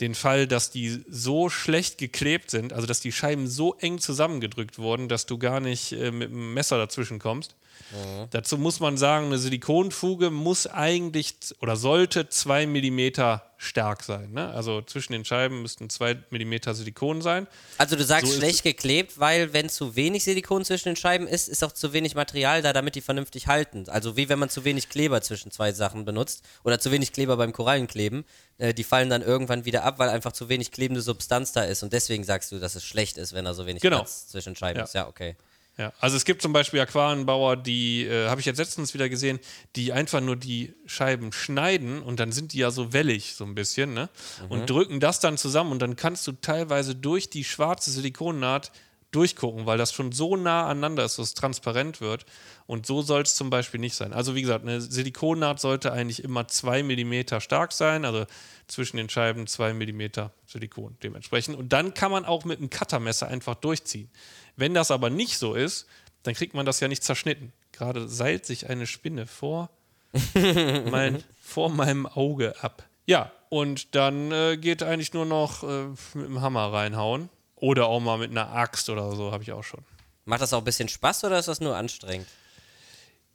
[0.00, 4.78] den Fall, dass die so schlecht geklebt sind, also dass die Scheiben so eng zusammengedrückt
[4.78, 7.54] wurden, dass du gar nicht äh, mit dem Messer dazwischen kommst.
[7.92, 8.26] Mhm.
[8.30, 14.32] Dazu muss man sagen, eine Silikonfuge muss eigentlich oder sollte zwei Millimeter stark sein.
[14.32, 14.52] Ne?
[14.52, 17.46] Also zwischen den Scheiben müssten zwei Millimeter Silikon sein.
[17.78, 21.48] Also du sagst so schlecht geklebt, weil wenn zu wenig Silikon zwischen den Scheiben ist,
[21.48, 23.88] ist auch zu wenig Material da, damit die vernünftig halten.
[23.88, 27.36] Also wie wenn man zu wenig Kleber zwischen zwei Sachen benutzt oder zu wenig Kleber
[27.36, 28.24] beim Korallenkleben.
[28.58, 31.82] Äh, die fallen dann irgendwann wieder ab, weil einfach zu wenig klebende Substanz da ist.
[31.82, 33.98] Und deswegen sagst du, dass es schlecht ist, wenn da so wenig genau.
[33.98, 34.84] Platz zwischen Scheiben ja.
[34.84, 34.94] ist.
[34.94, 35.36] Ja, okay.
[35.76, 39.40] Ja, also es gibt zum Beispiel Aquarienbauer, die, äh, habe ich jetzt letztens wieder gesehen,
[39.74, 43.56] die einfach nur die Scheiben schneiden und dann sind die ja so wellig, so ein
[43.56, 44.08] bisschen, ne?
[44.44, 44.50] Mhm.
[44.50, 48.70] Und drücken das dann zusammen und dann kannst du teilweise durch die schwarze Silikonnaht
[49.14, 52.26] durchgucken, weil das schon so nah aneinander ist, dass es transparent wird.
[52.66, 54.12] Und so soll es zum Beispiel nicht sein.
[54.12, 58.26] Also wie gesagt, eine Silikonnaht sollte eigentlich immer zwei Millimeter stark sein, also
[58.66, 61.56] zwischen den Scheiben zwei Millimeter Silikon dementsprechend.
[61.56, 64.10] Und dann kann man auch mit einem Cuttermesser einfach durchziehen.
[64.56, 65.86] Wenn das aber nicht so ist,
[66.22, 67.52] dann kriegt man das ja nicht zerschnitten.
[67.72, 69.70] Gerade seilt sich eine Spinne vor,
[70.34, 72.84] mein, vor meinem Auge ab.
[73.06, 77.28] Ja, und dann äh, geht eigentlich nur noch äh, mit dem Hammer reinhauen.
[77.56, 79.84] Oder auch mal mit einer Axt oder so, habe ich auch schon.
[80.24, 82.26] Macht das auch ein bisschen Spaß oder ist das nur anstrengend?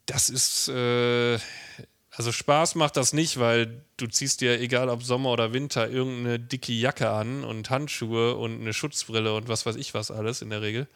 [0.06, 1.40] Das ist, äh,
[2.20, 6.38] also Spaß macht das nicht, weil du ziehst dir, egal ob Sommer oder Winter, irgendeine
[6.38, 10.50] dicke Jacke an und Handschuhe und eine Schutzbrille und was weiß ich was alles in
[10.50, 10.90] der Regel.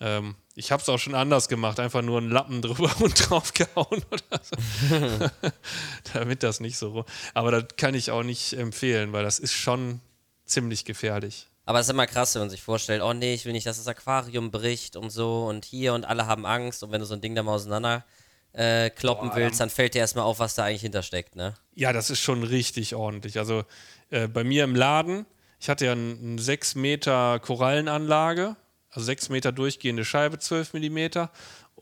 [0.00, 3.52] Ähm, ich habe es auch schon anders gemacht, einfach nur einen Lappen drüber und drauf
[3.52, 5.30] gehauen oder so.
[6.14, 7.04] Damit das nicht so.
[7.34, 10.00] Aber das kann ich auch nicht empfehlen, weil das ist schon
[10.46, 11.46] ziemlich gefährlich.
[11.66, 13.76] Aber es ist immer krass, wenn man sich vorstellt, oh nee, ich will nicht, dass
[13.76, 17.12] das Aquarium bricht und so und hier und alle haben Angst und wenn du so
[17.12, 18.06] ein Ding da mal auseinander
[18.52, 21.54] äh, kloppen Boah, willst, dann fällt dir erstmal auf, was da eigentlich hintersteckt, ne?
[21.74, 23.38] Ja, das ist schon richtig ordentlich.
[23.38, 23.64] Also
[24.10, 25.26] äh, bei mir im Laden,
[25.60, 28.56] ich hatte ja eine 6 Meter Korallenanlage,
[28.90, 31.30] also 6 Meter durchgehende Scheibe, 12 Millimeter.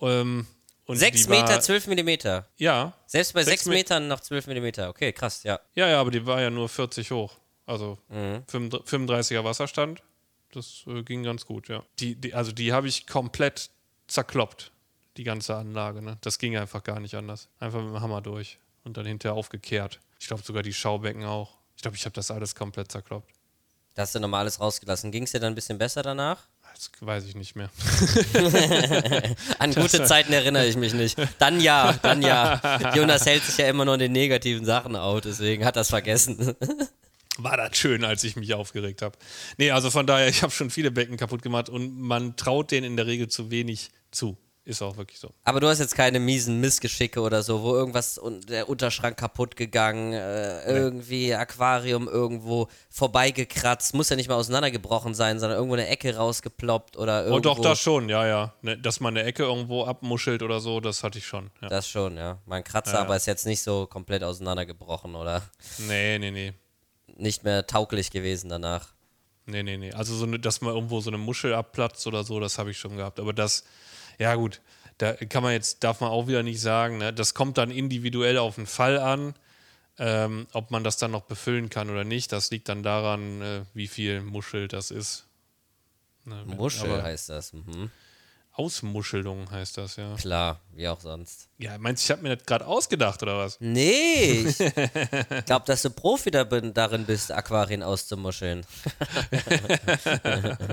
[0.00, 0.46] Ähm,
[0.88, 2.46] 6 Meter, war, 12 Millimeter?
[2.56, 2.92] Ja.
[3.06, 5.58] Selbst bei 6 Metern noch 12 Millimeter, okay, krass, ja.
[5.74, 7.36] Ja, ja, aber die war ja nur 40 hoch.
[7.64, 8.44] Also mhm.
[8.46, 10.02] 35er Wasserstand.
[10.52, 11.82] Das äh, ging ganz gut, ja.
[11.98, 13.70] Die, die, also die habe ich komplett
[14.06, 14.72] zerkloppt
[15.16, 16.02] die ganze Anlage.
[16.02, 16.18] Ne?
[16.20, 17.48] Das ging einfach gar nicht anders.
[17.58, 20.00] Einfach mit dem Hammer durch und dann hinterher aufgekehrt.
[20.20, 21.56] Ich glaube sogar die Schaubecken auch.
[21.76, 23.30] Ich glaube, ich habe das alles komplett zerkloppt.
[23.94, 25.10] Da hast du nochmal alles rausgelassen.
[25.10, 26.48] Ging es dir dann ein bisschen besser danach?
[26.74, 27.70] Das weiß ich nicht mehr.
[29.58, 31.16] an gute Zeiten erinnere ich mich nicht.
[31.38, 32.94] Dann ja, dann ja.
[32.94, 36.54] Jonas hält sich ja immer nur in den negativen Sachen out, deswegen hat das vergessen.
[37.38, 39.16] War das schön, als ich mich aufgeregt habe.
[39.56, 42.86] Nee, also von daher, ich habe schon viele Becken kaputt gemacht und man traut denen
[42.86, 44.36] in der Regel zu wenig zu.
[44.66, 45.30] Ist auch wirklich so.
[45.44, 50.12] Aber du hast jetzt keine miesen Missgeschicke oder so, wo irgendwas, der Unterschrank kaputt gegangen,
[50.12, 56.16] äh, irgendwie Aquarium irgendwo vorbeigekratzt, muss ja nicht mal auseinandergebrochen sein, sondern irgendwo eine Ecke
[56.16, 57.36] rausgeploppt oder irgendwo.
[57.36, 58.54] Oh, doch, das schon, ja, ja.
[58.60, 61.48] Ne, dass man eine Ecke irgendwo abmuschelt oder so, das hatte ich schon.
[61.62, 61.68] Ja.
[61.68, 62.40] Das schon, ja.
[62.44, 63.04] Mein Kratzer ja, ja.
[63.04, 65.42] aber ist jetzt nicht so komplett auseinandergebrochen, oder?
[65.86, 66.54] Nee, nee, nee.
[67.16, 68.96] Nicht mehr tauglich gewesen danach.
[69.46, 69.92] Nee, nee, nee.
[69.92, 72.96] Also, so dass man irgendwo so eine Muschel abplatzt oder so, das habe ich schon
[72.96, 73.20] gehabt.
[73.20, 73.62] Aber das
[74.18, 74.60] ja, gut.
[74.98, 77.12] Da kann man jetzt, darf man auch wieder nicht sagen, ne?
[77.12, 79.34] das kommt dann individuell auf den Fall an.
[79.98, 83.62] Ähm, ob man das dann noch befüllen kann oder nicht, das liegt dann daran, äh,
[83.72, 85.24] wie viel Muschel das ist.
[86.26, 86.44] Ne?
[86.44, 87.54] Muschel Aber, heißt das.
[87.54, 87.90] Mhm.
[88.56, 90.14] Ausmuschelung heißt das, ja.
[90.16, 91.48] Klar, wie auch sonst.
[91.58, 93.58] Ja, meinst du, ich habe mir das gerade ausgedacht oder was?
[93.60, 98.64] Nee, ich glaube, dass du Profi da bin, darin bist, Aquarien auszumuscheln.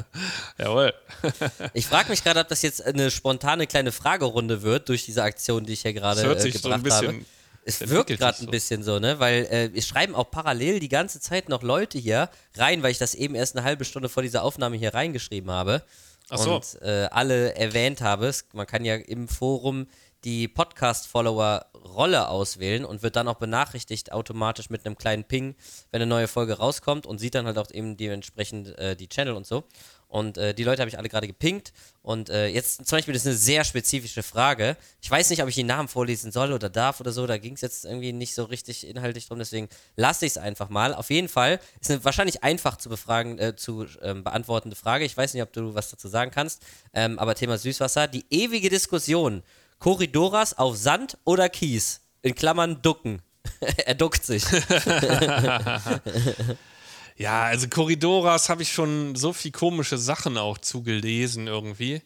[0.58, 0.94] Jawohl.
[1.74, 5.66] Ich frage mich gerade, ob das jetzt eine spontane kleine Fragerunde wird durch diese Aktion,
[5.66, 7.08] die ich hier gerade äh, gebracht so ein bisschen.
[7.08, 7.26] habe.
[7.66, 8.52] Es wirkt gerade ein so.
[8.52, 9.20] bisschen so, ne?
[9.20, 12.98] Weil äh, wir schreiben auch parallel die ganze Zeit noch Leute hier rein, weil ich
[12.98, 15.84] das eben erst eine halbe Stunde vor dieser Aufnahme hier reingeschrieben habe.
[16.30, 16.56] Ach so.
[16.56, 18.32] Und äh, alle erwähnt habe.
[18.54, 19.88] Man kann ja im Forum
[20.24, 25.56] die Podcast-Follower-Rolle auswählen und wird dann auch benachrichtigt automatisch mit einem kleinen Ping,
[25.92, 29.34] wenn eine neue Folge rauskommt und sieht dann halt auch eben dementsprechend äh, die Channel
[29.34, 29.66] und so.
[30.14, 31.74] Und äh, die Leute habe ich alle gerade gepinkt.
[32.04, 34.78] Und äh, jetzt zum Beispiel, das ist eine sehr spezifische Frage.
[35.02, 37.26] Ich weiß nicht, ob ich die Namen vorlesen soll oder darf oder so.
[37.26, 39.40] Da ging es jetzt irgendwie nicht so richtig inhaltlich drum.
[39.40, 40.94] Deswegen lasse ich es einfach mal.
[40.94, 45.04] Auf jeden Fall ist eine wahrscheinlich einfach zu befragen, äh, zu ähm, beantwortende Frage.
[45.04, 46.62] Ich weiß nicht, ob du was dazu sagen kannst.
[46.94, 48.08] Ähm, aber Thema Süßwasser.
[48.08, 49.42] Die ewige Diskussion.
[49.80, 52.02] Korridoras auf Sand oder Kies?
[52.22, 53.24] In Klammern ducken.
[53.84, 54.44] er duckt sich.
[57.16, 62.02] Ja, also Korridoras habe ich schon so viel komische Sachen auch zugelesen irgendwie.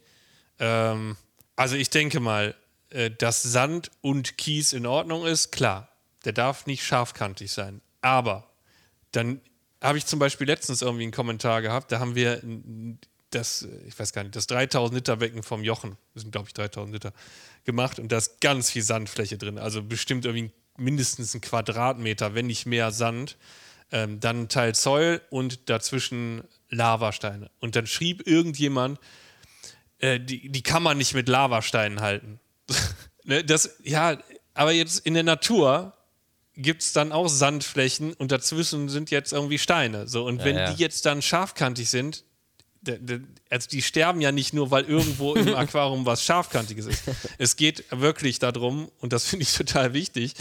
[0.59, 1.15] Ähm,
[1.55, 2.55] also ich denke mal,
[2.89, 5.89] äh, dass Sand und Kies in Ordnung ist, klar.
[6.25, 7.81] Der darf nicht scharfkantig sein.
[8.01, 8.49] Aber
[9.11, 9.41] dann
[9.81, 12.41] habe ich zum Beispiel letztens irgendwie einen Kommentar gehabt, da haben wir
[13.29, 16.53] das, ich weiß gar nicht, das 3000 Liter Becken vom Jochen, das sind glaube ich
[16.53, 17.13] 3000 Liter,
[17.63, 19.57] gemacht und da ist ganz viel Sandfläche drin.
[19.57, 23.37] Also bestimmt irgendwie mindestens ein Quadratmeter, wenn nicht mehr Sand
[23.91, 27.49] ähm, dann ein Teil Zoll und dazwischen Lavasteine.
[27.59, 28.99] Und dann schrieb irgendjemand,
[29.99, 32.39] äh, die, die kann man nicht mit Lavasteinen halten.
[33.23, 34.17] ne, das, ja,
[34.53, 35.93] aber jetzt in der Natur
[36.55, 40.07] gibt es dann auch Sandflächen und dazwischen sind jetzt irgendwie Steine.
[40.07, 40.71] So, und wenn ja.
[40.71, 42.23] die jetzt dann scharfkantig sind,
[43.49, 47.03] also die sterben ja nicht nur, weil irgendwo im Aquarium was Scharfkantiges ist.
[47.37, 50.33] Es geht wirklich darum, und das finde ich total wichtig,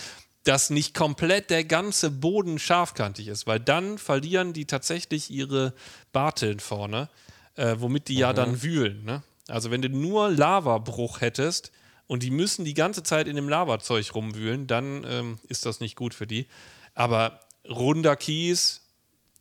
[0.46, 5.74] dass nicht komplett der ganze Boden scharfkantig ist, weil dann verlieren die tatsächlich ihre
[6.12, 7.08] Barteln vorne,
[7.56, 9.04] äh, womit die ja dann wühlen.
[9.04, 9.24] Ne?
[9.48, 11.72] Also wenn du nur Lavabruch hättest
[12.06, 15.96] und die müssen die ganze Zeit in dem Lavazeug rumwühlen, dann ähm, ist das nicht
[15.96, 16.46] gut für die.
[16.94, 18.82] Aber runder Kies,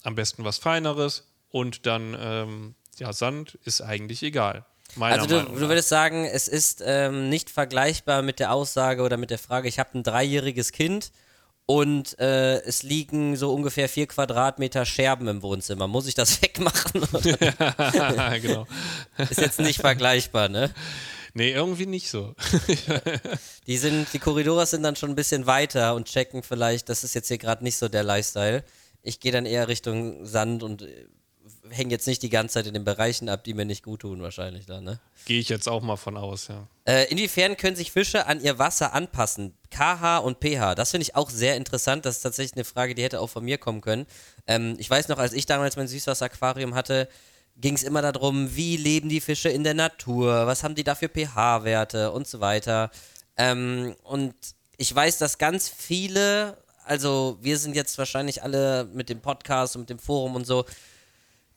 [0.02, 4.66] am besten was Feineres und dann ähm, ja, Sand ist eigentlich egal.
[4.96, 9.18] Meiner Also du, du würdest sagen, es ist ähm, nicht vergleichbar mit der Aussage oder
[9.18, 11.12] mit der Frage, ich habe ein dreijähriges Kind
[11.66, 15.88] und äh, es liegen so ungefähr vier Quadratmeter Scherben im Wohnzimmer.
[15.88, 17.02] Muss ich das wegmachen?
[18.42, 18.68] genau.
[19.30, 20.72] ist jetzt nicht vergleichbar, ne?
[21.34, 22.34] Nee, irgendwie nicht so.
[23.68, 27.14] Die sind, die Korridore sind dann schon ein bisschen weiter und checken vielleicht, das ist
[27.14, 28.64] jetzt hier gerade nicht so der Lifestyle.
[29.02, 31.08] Ich gehe dann eher Richtung Sand und äh,
[31.70, 34.22] hänge jetzt nicht die ganze Zeit in den Bereichen ab, die mir nicht gut tun,
[34.22, 35.00] wahrscheinlich dann, ne?
[35.26, 36.68] Gehe ich jetzt auch mal von aus, ja.
[36.86, 39.54] Äh, inwiefern können sich Fische an ihr Wasser anpassen?
[39.70, 40.76] KH und pH.
[40.76, 42.06] Das finde ich auch sehr interessant.
[42.06, 44.06] Das ist tatsächlich eine Frage, die hätte auch von mir kommen können.
[44.48, 47.10] Ähm, ich weiß noch, als ich damals mein Süßwasseraquarium hatte,
[47.58, 50.96] ging es immer darum, wie leben die Fische in der Natur, was haben die da
[50.96, 52.92] für pH-Werte und so weiter.
[53.38, 54.34] Ähm, und
[54.78, 59.84] ich weiß, dass ganz viele, also wir sind jetzt wahrscheinlich alle mit dem Podcast und
[59.84, 60.66] mit dem Forum und so,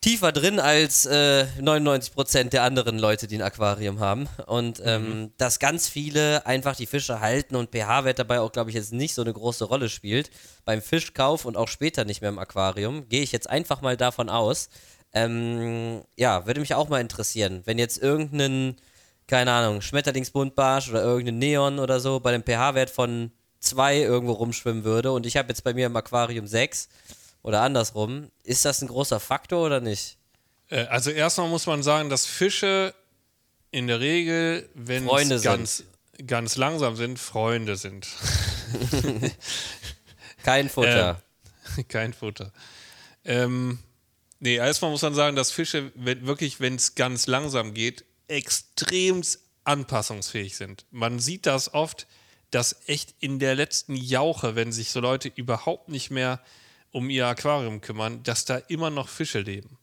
[0.01, 4.29] tiefer drin als äh, 99% der anderen Leute, die ein Aquarium haben.
[4.47, 8.77] Und ähm, dass ganz viele einfach die Fische halten und pH-Wert dabei auch, glaube ich,
[8.77, 10.31] jetzt nicht so eine große Rolle spielt.
[10.65, 14.29] Beim Fischkauf und auch später nicht mehr im Aquarium, gehe ich jetzt einfach mal davon
[14.29, 14.69] aus.
[15.13, 18.77] Ähm, ja, würde mich auch mal interessieren, wenn jetzt irgendein,
[19.27, 24.85] keine Ahnung, Schmetterlingsbuntbarsch oder irgendein Neon oder so bei dem pH-Wert von 2 irgendwo rumschwimmen
[24.85, 26.89] würde und ich habe jetzt bei mir im Aquarium 6
[27.42, 30.16] oder andersrum, ist das ein großer Faktor oder nicht?
[30.70, 32.94] Äh, Also erstmal muss man sagen, dass Fische
[33.70, 35.51] in der Regel, wenn Freunde sind.
[35.51, 35.85] ganz,
[36.27, 38.07] ganz langsam sind, Freunde sind.
[40.42, 41.22] Kein Futter.
[41.88, 42.53] Kein Futter.
[43.24, 43.79] Ähm,
[44.40, 49.22] nee, erstmal muss man sagen, dass Fische wenn, wirklich, wenn es ganz langsam geht, extrem
[49.64, 50.87] anpassungsfähig sind.
[50.90, 52.07] Man sieht das oft,
[52.51, 56.40] dass echt in der letzten Jauche, wenn sich so Leute überhaupt nicht mehr
[56.92, 59.79] um ihr Aquarium kümmern, dass da immer noch Fische leben.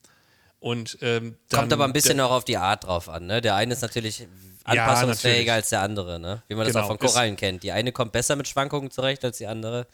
[0.59, 3.41] Und ähm, dann, Kommt aber ein bisschen dann, auch auf die Art drauf an, ne?
[3.41, 4.27] Der eine ist natürlich
[4.63, 5.51] anpassungsfähiger natürlich.
[5.51, 6.41] als der andere, ne?
[6.47, 7.63] Wie man das Genau, auch von Korallen kennt.
[7.63, 9.85] Die eine kommt besser mit Schwankungen zurecht als die andere.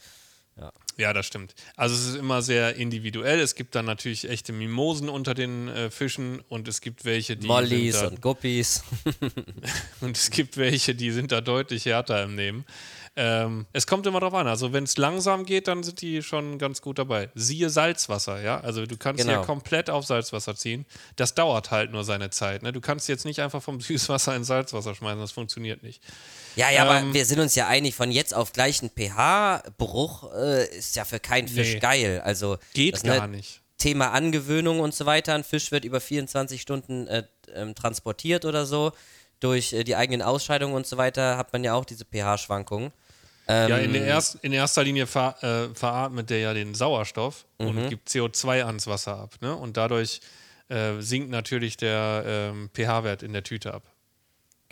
[0.97, 1.55] Ja, das stimmt.
[1.75, 3.39] Also es ist immer sehr individuell.
[3.39, 7.47] Es gibt dann natürlich echte Mimosen unter den äh, Fischen und es gibt welche, die
[7.47, 8.83] da, und Guppies.
[10.01, 12.65] und es gibt welche, die sind da deutlich härter im Nehmen.
[13.17, 14.47] Ähm, es kommt immer drauf an.
[14.47, 17.29] Also wenn es langsam geht, dann sind die schon ganz gut dabei.
[17.35, 18.61] Siehe Salzwasser, ja.
[18.61, 19.39] Also du kannst Genau.
[19.41, 20.85] ja komplett auf Salzwasser ziehen.
[21.17, 22.63] Das dauert halt nur seine Zeit.
[22.63, 22.71] Ne?
[22.71, 25.19] Du kannst jetzt nicht einfach vom Süßwasser ins Salzwasser schmeißen.
[25.19, 26.01] Das funktioniert nicht.
[26.55, 30.33] Ja, ja, aber Ähm, wir sind uns ja einig, von jetzt auf gleich ein pH-Bruch
[30.33, 31.79] äh, ist ja für keinen Fisch Nee.
[31.79, 32.21] geil.
[32.23, 33.61] Also Geht das, gar ne, nicht.
[33.77, 35.33] Thema Angewöhnung und so weiter.
[35.35, 38.91] Ein Fisch wird über 24 Stunden äh, ähm, transportiert oder so.
[39.41, 42.91] Durch äh, die eigenen Ausscheidungen und so weiter hat man ja auch diese pH-Schwankungen.
[43.49, 44.03] Ja, in, Ähm.
[44.05, 47.67] erst, in erster Linie ver, äh, veratmet der ja den Sauerstoff Mhm.
[47.67, 49.35] und gibt CO2 ans Wasser ab.
[49.41, 49.53] Ne?
[49.53, 50.21] Und dadurch
[50.69, 53.83] äh, sinkt natürlich der ähm, pH-Wert in der Tüte ab.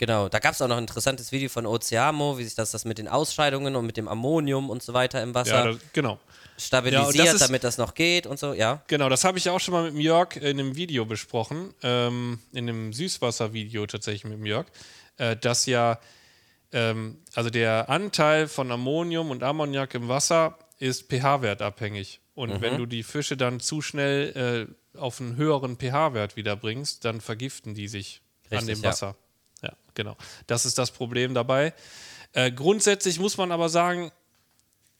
[0.00, 2.86] Genau, da gab es auch noch ein interessantes Video von Oceamo, wie sich das, das
[2.86, 6.18] mit den Ausscheidungen und mit dem Ammonium und so weiter im Wasser Ja, das, genau.
[6.56, 8.82] stabilisiert, Ja, das ist- damit das noch geht und so, ja.
[8.86, 12.66] Genau, das habe ich auch schon mal mit Jörg in einem Video besprochen, ähm, in
[12.70, 14.64] einem Süßwasser-Video tatsächlich mit Jörg,
[15.18, 16.00] äh, dass ja,
[16.72, 22.20] ähm, also der Anteil von Ammonium und Ammoniak im Wasser ist pH-Wert abhängig.
[22.34, 22.60] Und Mhm.
[22.62, 27.20] wenn du die Fische dann zu schnell äh, auf einen höheren pH-Wert wieder bringst, dann
[27.20, 28.90] vergiften die sich an Richtig, dem ja.
[29.62, 29.72] Ja.
[29.94, 30.16] genau.
[30.46, 31.74] Das ist das Problem dabei.
[32.32, 34.12] Äh, grundsätzlich muss man aber sagen,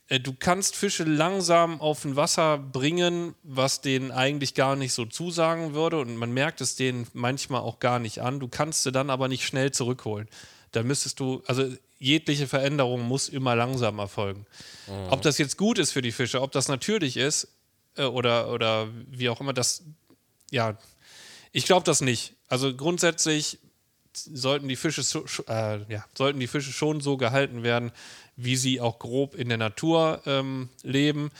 [0.09, 5.07] äh, du kannst Fische langsam auf ein Wasser bringen, was denen eigentlich gar nicht so
[5.07, 8.41] zusagen würde und man merkt es denen manchmal auch gar nicht an.
[8.41, 10.29] Du kannst sie dann aber nicht schnell zurückholen.
[10.73, 11.65] Da müsstest du, also
[11.99, 14.47] jegliche Veränderung muss immer langsam erfolgen.
[15.11, 17.49] Ob das jetzt gut ist für die Fische, ob das natürlich ist
[17.97, 19.83] äh, oder, oder wie auch immer, das,
[20.51, 20.77] ja,
[21.53, 22.35] ich glaube das nicht.
[22.49, 23.59] Also grundsätzlich
[24.15, 25.03] sollten die Fische
[25.49, 27.93] äh, ja, sollten die Fische schon so gehalten werden,
[28.37, 31.31] wie sie auch grob in der Natur ähm, leben.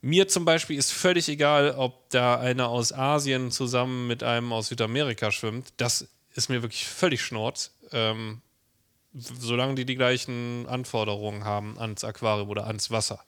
[0.00, 4.68] Mir zum Beispiel ist völlig egal, ob da einer aus Asien zusammen mit einem aus
[4.68, 5.72] Südamerika schwimmt.
[5.76, 7.72] Das ist mir wirklich völlig schnurz.
[7.92, 8.42] Ähm,
[9.14, 13.22] solange die die gleichen Anforderungen haben ans Aquarium oder ans Wasser.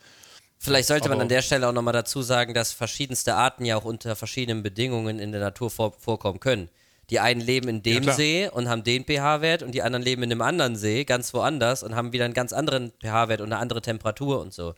[0.58, 3.84] Vielleicht sollte man an der Stelle auch nochmal dazu sagen, dass verschiedenste Arten ja auch
[3.84, 6.70] unter verschiedenen Bedingungen in der Natur vor, vorkommen können.
[7.10, 8.16] Die einen leben in dem klar.
[8.16, 11.82] See und haben den pH-Wert und die anderen leben in einem anderen See, ganz woanders
[11.82, 14.74] und haben wieder einen ganz anderen pH-Wert und eine andere Temperatur und so.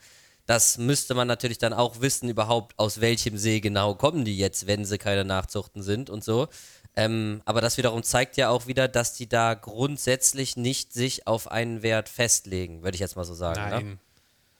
[0.46, 4.66] Das müsste man natürlich dann auch wissen, überhaupt aus welchem See genau kommen die jetzt,
[4.66, 6.48] wenn sie keine Nachzuchten sind und so.
[6.94, 11.50] Ähm, aber das wiederum zeigt ja auch wieder, dass die da grundsätzlich nicht sich auf
[11.50, 13.60] einen Wert festlegen, würde ich jetzt mal so sagen.
[13.60, 13.70] Ne?
[13.70, 14.00] Nein.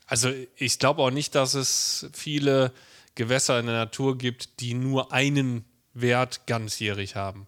[0.06, 2.72] Also ich glaube auch nicht, dass es viele
[3.14, 7.46] Gewässer in der Natur gibt, die nur einen Wert ganzjährig haben.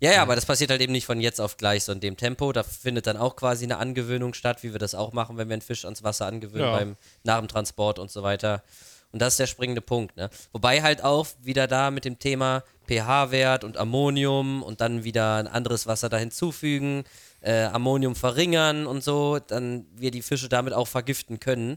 [0.00, 2.16] Ja, ja, aber das passiert halt eben nicht von jetzt auf gleich so in dem
[2.16, 2.52] Tempo.
[2.52, 5.54] Da findet dann auch quasi eine Angewöhnung statt, wie wir das auch machen, wenn wir
[5.54, 6.76] einen Fisch ans Wasser angewöhnen Ja.
[6.76, 8.62] beim nach dem Transport und so weiter.
[9.12, 10.16] Und das ist der springende Punkt.
[10.16, 10.30] Ne?
[10.52, 15.48] Wobei halt auch wieder da mit dem Thema pH-Wert und Ammonium und dann wieder ein
[15.48, 17.04] anderes Wasser da hinzufügen,
[17.40, 21.76] äh, Ammonium verringern und so, dann wir die Fische damit auch vergiften können,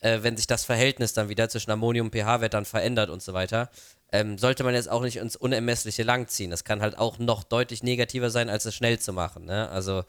[0.00, 3.32] äh, wenn sich das Verhältnis dann wieder zwischen Ammonium und pH-Wert dann verändert und so
[3.32, 3.70] weiter.
[4.12, 6.50] Ähm, sollte man jetzt auch nicht ins Unermessliche langziehen.
[6.50, 9.46] Das kann halt auch noch deutlich negativer sein, als es schnell zu machen.
[9.46, 9.68] Ne?
[9.70, 10.04] Also,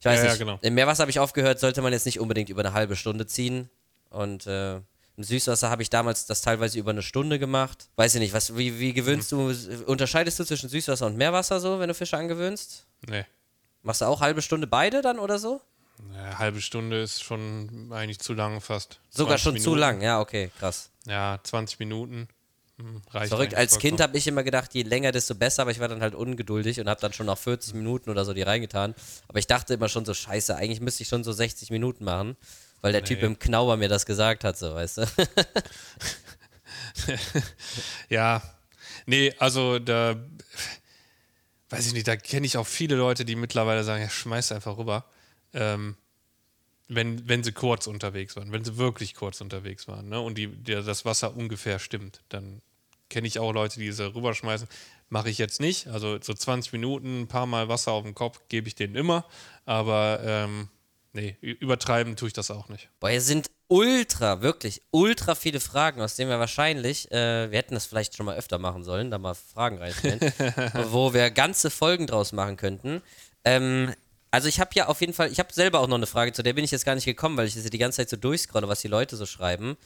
[0.00, 0.38] ich weiß Ja, ja, nicht.
[0.40, 0.58] genau.
[0.62, 3.70] Im Meerwasser habe ich aufgehört, sollte man jetzt nicht unbedingt über eine halbe Stunde ziehen.
[4.08, 7.88] Und äh, im Süßwasser habe ich damals das teilweise über eine Stunde gemacht.
[7.96, 9.54] Weiß ich nicht, was, wie, wie gewöhnst du,
[9.86, 12.86] unterscheidest du zwischen Süßwasser und Meerwasser so, wenn du Fische angewöhnst?
[13.08, 13.24] Nee.
[13.82, 15.60] Machst du auch halbe Stunde beide dann oder so?
[16.14, 18.98] Eine halbe Stunde ist schon eigentlich zu lang fast.
[19.10, 19.78] Sogar 20 schon zu Minuten.
[19.80, 20.90] lang, ja, okay, krass.
[21.06, 22.26] Ja, 20 Minuten.
[22.80, 25.80] Hm, reicht eigentlich als Kind habe ich immer gedacht, je länger, desto besser, aber ich
[25.80, 28.94] war dann halt ungeduldig und habe dann schon nach 40 Minuten oder so die reingetan.
[29.28, 32.36] Aber ich dachte immer schon so, scheiße, eigentlich müsste ich schon so 60 Minuten machen,
[32.80, 33.26] weil der Typ Nee.
[33.26, 35.06] im Knauer mir das gesagt hat, so, weißt du.
[38.08, 38.42] Ja,
[39.06, 40.16] nee, also da
[41.70, 44.76] weiß ich nicht, da kenne ich auch viele Leute, die mittlerweile sagen, ja, schmeiß einfach
[44.76, 45.04] rüber.
[45.52, 45.96] Ähm,
[46.88, 50.20] wenn, wenn sie kurz unterwegs waren, wenn sie wirklich kurz unterwegs waren, ne?
[50.20, 52.60] Und die, der, das Wasser ungefähr stimmt, dann
[53.10, 54.66] kenne ich auch Leute, die sie rüberschmeißen.
[55.10, 55.88] Mache ich jetzt nicht.
[55.88, 59.26] Also so 20 Minuten, ein paar Mal Wasser auf den Kopf gebe ich denen immer.
[59.66, 60.68] Aber ähm,
[61.12, 62.88] nee, übertreiben tue ich das auch nicht.
[63.00, 67.74] Boah, hier sind ultra, wirklich ultra viele Fragen, aus denen wir wahrscheinlich, äh, wir hätten
[67.74, 70.20] das vielleicht schon mal öfter machen sollen, da mal Fragen reinstellen,
[70.90, 73.02] wo wir ganze Folgen draus machen könnten.
[73.44, 73.94] Ähm,
[74.32, 76.42] also ich habe ja auf jeden Fall, ich habe selber auch noch eine Frage, zu
[76.42, 78.68] der bin ich jetzt gar nicht gekommen, weil ich hier die ganze Zeit so durchscrolle,
[78.68, 79.76] was die Leute so schreiben.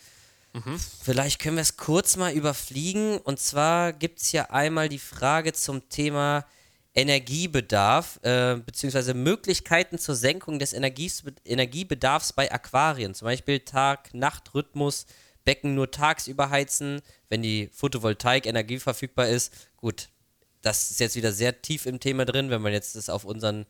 [1.03, 3.19] Vielleicht können wir es kurz mal überfliegen.
[3.19, 6.47] Und zwar gibt es hier einmal die Frage zum Thema
[6.95, 13.15] Energiebedarf, äh, beziehungsweise Möglichkeiten zur Senkung des Energies, Energiebedarfs bei Aquarien.
[13.15, 15.07] Zum Beispiel Tag-Nacht-Rhythmus,
[15.45, 19.53] Becken nur tagsüber heizen, wenn die Photovoltaik-Energie verfügbar ist.
[19.77, 20.09] Gut,
[20.63, 23.67] das ist jetzt wieder sehr tief im Thema drin, wenn man jetzt das auf unseren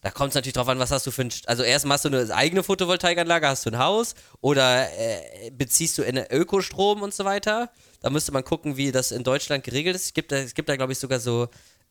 [0.00, 1.30] da kommt es natürlich drauf an, was hast du für ein.
[1.46, 6.02] Also, erstmal hast du eine eigene Photovoltaikanlage, hast du ein Haus oder äh, beziehst du
[6.02, 7.70] in Ökostrom und so weiter.
[8.00, 10.04] Da müsste man gucken, wie das in Deutschland geregelt ist.
[10.06, 11.48] Es gibt da, es gibt da glaube ich, sogar so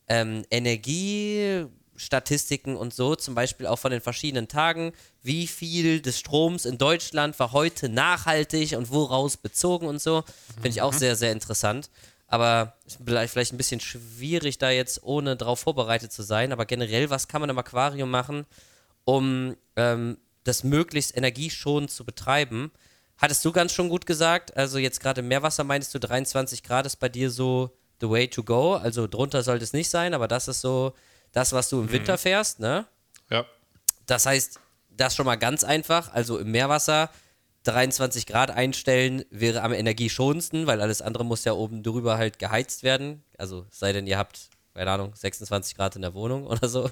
[0.08, 4.94] ähm, Energiestatistiken und so, zum Beispiel auch von den verschiedenen Tagen,
[5.24, 10.24] wie viel des Stroms in Deutschland war heute nachhaltig und woraus bezogen und so.
[10.56, 10.98] Finde ich auch Mhm.
[11.00, 11.90] sehr, sehr interessant.
[12.28, 16.52] Aber ist vielleicht ein bisschen schwierig, da jetzt ohne drauf vorbereitet zu sein.
[16.52, 18.46] Aber generell, was kann man im Aquarium machen,
[19.06, 22.72] um ähm, das möglichst energieschonend zu betreiben?
[23.18, 24.56] Hattest du ganz schon gut gesagt.
[24.58, 28.28] Also jetzt gerade im Meerwasser meinst du 23 Grad ist bei dir so the way
[28.28, 28.76] to go.
[28.76, 30.94] Also drunter sollte es nicht sein, aber das ist so
[31.32, 32.86] das, was du im Winter fährst, ne?
[33.30, 33.46] Ja.
[34.06, 34.60] Das heißt,
[34.90, 36.12] das schon mal ganz einfach.
[36.14, 37.10] Also im Meerwasser
[37.68, 42.84] 23 Grad einstellen wäre am energieschonendsten, weil alles andere muss ja oben drüber halt geheizt
[42.84, 43.24] werden.
[43.38, 46.90] Also sei denn, ihr habt, keine Ahnung, 26 Grad in der Wohnung oder so,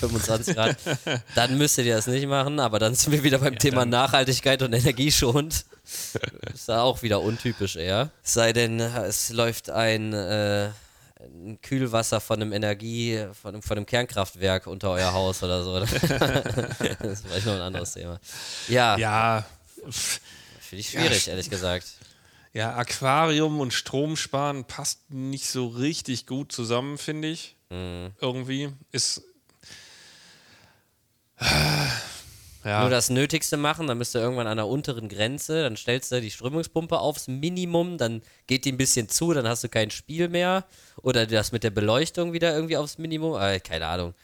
[0.00, 0.76] 25 Grad.
[1.34, 4.72] Dann müsstet ihr das nicht machen, aber dann sind wir wieder beim Thema Nachhaltigkeit und
[4.72, 5.64] energieschonend.
[6.52, 8.10] Ist ja auch wieder untypisch eher.
[8.22, 10.70] Es sei denn, es läuft ein, äh,
[11.20, 15.80] ein Kühlwasser von einem Energie, von einem, von einem Kernkraftwerk unter euer Haus oder so.
[15.80, 18.20] das ist vielleicht noch ein anderes Thema.
[18.68, 19.44] Ja, Ja.
[19.90, 21.86] Finde ich schwierig, ehrlich gesagt.
[22.52, 27.56] Ja, Aquarium und Strom sparen passt nicht so richtig gut zusammen, finde ich.
[27.70, 28.12] Mhm.
[28.20, 29.22] Irgendwie ist.
[32.64, 36.10] Ja, Nur das Nötigste machen, dann bist du irgendwann an der unteren Grenze, dann stellst
[36.10, 39.90] du die Strömungspumpe aufs Minimum, dann geht die ein bisschen zu, dann hast du kein
[39.90, 40.66] Spiel mehr.
[41.02, 43.40] Oder das mit der Beleuchtung wieder irgendwie aufs Minimum.
[43.40, 44.14] Äh, keine Ahnung.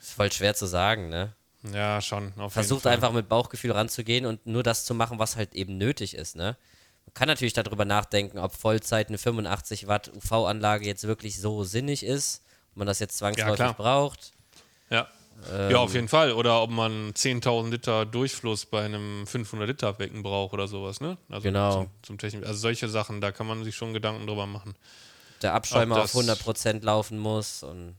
[0.00, 1.32] Ist voll schwer zu sagen, ne?
[1.72, 2.32] Ja, schon.
[2.48, 6.36] Versucht einfach mit Bauchgefühl ranzugehen und nur das zu machen, was halt eben nötig ist,
[6.36, 6.56] ne?
[7.06, 12.04] Man kann natürlich darüber nachdenken, ob Vollzeit eine 85 Watt UV-Anlage jetzt wirklich so sinnig
[12.04, 12.42] ist,
[12.72, 13.74] ob man das jetzt zwangsläufig klar.
[13.74, 14.32] braucht.
[14.90, 15.08] Ja.
[15.52, 15.70] Ähm.
[15.70, 16.32] ja, auf jeden Fall.
[16.32, 21.16] Oder ob man 10.000 Liter Durchfluss bei einem 500 Liter Becken braucht oder sowas, ne?
[21.30, 21.72] Also Genau.
[21.72, 22.46] Zum, zum Technik.
[22.46, 24.74] Also solche Sachen, da kann man sich schon Gedanken drüber machen.
[25.42, 27.96] Der Abschäumer auf das- 100% laufen muss und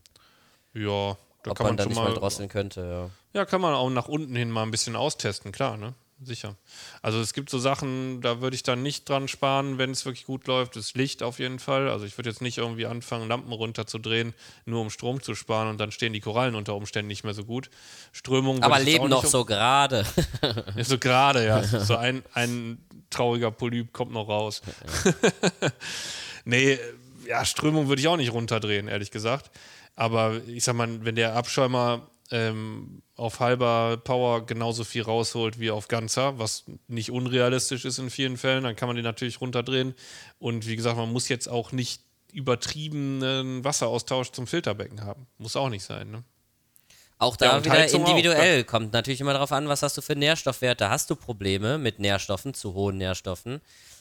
[0.72, 2.14] Ja, da ob man man dann schon nicht mal mal.
[2.14, 3.10] drosseln könnte, ja.
[3.32, 5.94] Ja, kann man auch nach unten hin mal ein bisschen austesten, klar, ne?
[6.24, 6.54] Sicher.
[7.00, 10.24] Also es gibt so Sachen, da würde ich dann nicht dran sparen, wenn es wirklich
[10.24, 10.76] gut läuft.
[10.76, 11.88] Das Licht auf jeden Fall.
[11.88, 15.78] Also ich würde jetzt nicht irgendwie anfangen, Lampen runterzudrehen, nur um Strom zu sparen und
[15.78, 17.70] dann stehen die Korallen unter Umständen nicht mehr so gut.
[18.12, 20.06] Strömung Aber leben noch so gerade.
[20.82, 21.62] So gerade, ja.
[21.82, 22.78] So ein, ein
[23.10, 24.62] trauriger Polyp kommt noch raus.
[26.44, 26.78] nee,
[27.26, 29.50] ja, Strömung würde ich auch nicht runterdrehen, ehrlich gesagt.
[29.96, 35.70] Aber ich sag mal, wenn der Abschäumer ähm, auf halber Power genauso viel rausholt wie
[35.70, 39.94] auf ganzer, was nicht unrealistisch ist in vielen Fällen, dann kann man den natürlich runterdrehen.
[40.38, 42.02] Und wie gesagt, man muss jetzt auch nicht
[42.32, 45.26] übertriebenen Wasseraustausch zum Filterbecken haben.
[45.36, 46.24] Muss auch nicht sein, ne?
[47.18, 48.64] Auch Ja, da und wieder Heizung auch, individuell.
[48.64, 50.88] Kommt natürlich immer darauf an, was hast du für Nährstoffwerte.
[50.88, 53.60] Hast du Probleme mit Nährstoffen, zu hohen Nährstoffen,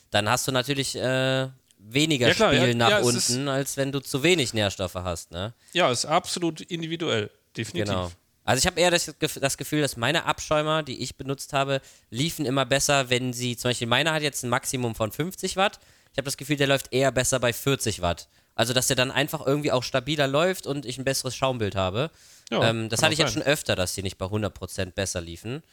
[0.09, 3.91] dann hast du natürlich äh, weniger Ja, klar, Spiel ja, nach ja, unten, als wenn
[3.91, 5.31] du zu wenig Nährstoffe hast.
[5.31, 5.53] Ne?
[5.73, 7.29] Ja, ist absolut individuell.
[7.55, 7.93] Definitiv.
[7.93, 8.11] Genau.
[8.43, 12.45] Also ich habe eher das, das Gefühl, dass meine Abschäumer, die ich benutzt habe, liefen
[12.45, 15.79] immer besser, wenn sie, zum Beispiel meiner hat jetzt ein Maximum von 50 Watt.
[16.11, 18.27] Ich habe das Gefühl, der läuft eher besser bei 40 Watt.
[18.55, 22.11] Also dass der dann einfach irgendwie auch stabiler läuft und ich ein besseres Schaumbild habe.
[22.49, 25.21] Ja, ähm, das hatte ich auch jetzt schon öfter, dass die nicht bei 100% besser
[25.21, 25.63] liefen.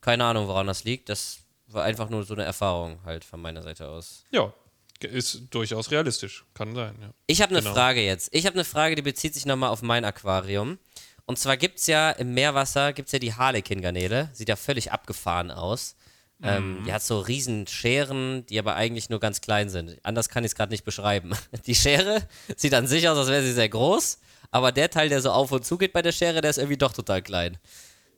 [0.00, 1.08] Keine Ahnung, woran das liegt.
[1.08, 4.24] Das war einfach nur so eine Erfahrung halt von meiner Seite aus.
[4.30, 4.52] Ja,
[5.00, 6.44] ist durchaus realistisch.
[6.54, 7.10] Kann sein, ja.
[7.26, 7.74] Ich habe eine Genau.
[7.74, 8.30] Frage jetzt.
[8.32, 10.78] Ich habe eine Frage, die bezieht sich nochmal auf mein Aquarium.
[11.26, 14.28] Und zwar gibt es ja im Meerwasser gibt's ja die Harlequin-Garnele.
[14.32, 15.96] Sieht ja völlig abgefahren aus.
[16.42, 16.84] Ähm, Mhm.
[16.84, 19.96] die hat so riesen Scheren, die aber eigentlich nur ganz klein sind.
[20.02, 21.30] Anders kann ich es gerade nicht beschreiben.
[21.66, 22.20] Die Schere
[22.56, 24.18] sieht an sich aus, als wäre sie sehr groß,
[24.50, 26.76] aber der Teil, der so auf und zu geht bei der Schere, der ist irgendwie
[26.76, 27.56] doch total klein.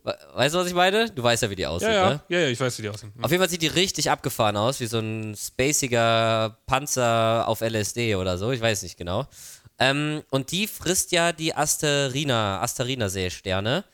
[0.03, 1.11] We- Weißt du, was ich meine?
[1.11, 2.21] Du weißt ja, wie die aussieht, Ja, ja, ne?
[2.29, 3.13] ja, ja, ich weiß, wie die aussehen.
[3.21, 8.17] Auf jeden Fall sieht die richtig abgefahren aus, wie so ein spaciger Panzer auf LSD
[8.17, 9.27] oder so, ich weiß nicht genau.
[9.79, 13.85] Ähm, und die frisst ja die Asterina, Asterina-Seesterne,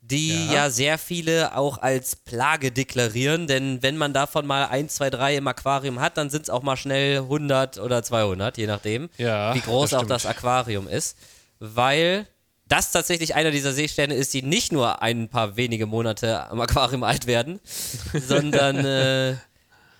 [0.00, 0.52] die ja.
[0.52, 0.70] Ja.
[0.70, 5.46] sehr viele auch als Plage deklarieren, denn wenn man davon mal 1, 2, 3 im
[5.46, 9.60] Aquarium hat, dann sind es auch mal schnell 100 oder 200, je nachdem, Ja, wie
[9.60, 11.16] groß das auch das Aquarium ist,
[11.60, 12.26] weil
[12.66, 17.04] das tatsächlich einer dieser Seesterne ist, die nicht nur ein paar wenige Monate am Aquarium
[17.04, 17.60] alt werden,
[18.26, 19.36] sondern äh,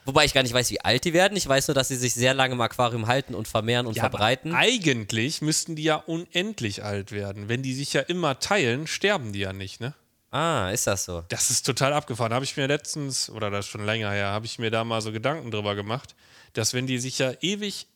[0.05, 1.37] wobei ich gar nicht weiß, wie alt die werden.
[1.37, 4.03] Ich weiß nur, dass sie sich sehr lange im Aquarium halten und vermehren und Ja,
[4.03, 4.55] verbreiten.
[4.55, 7.49] Eigentlich müssten die ja unendlich alt werden.
[7.49, 9.95] Wenn die sich ja immer teilen, sterben die ja nicht, ne?
[10.31, 11.25] Ah, ist das so?
[11.29, 12.33] Das ist total abgefahren.
[12.33, 15.03] Habe ich mir letztens, oder das ist schon länger her, habe ich mir da mal
[15.03, 16.15] so Gedanken drüber gemacht,
[16.55, 17.87] dass wenn die sich ja ewig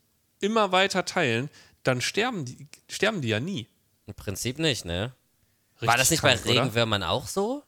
[0.41, 1.49] immer weiter teilen,
[1.83, 3.69] dann sterben die, sterben die ja nie.
[4.07, 5.15] Im Prinzip nicht, ne?
[5.81, 7.63] War das nicht krank, bei Regenwürmern auch so?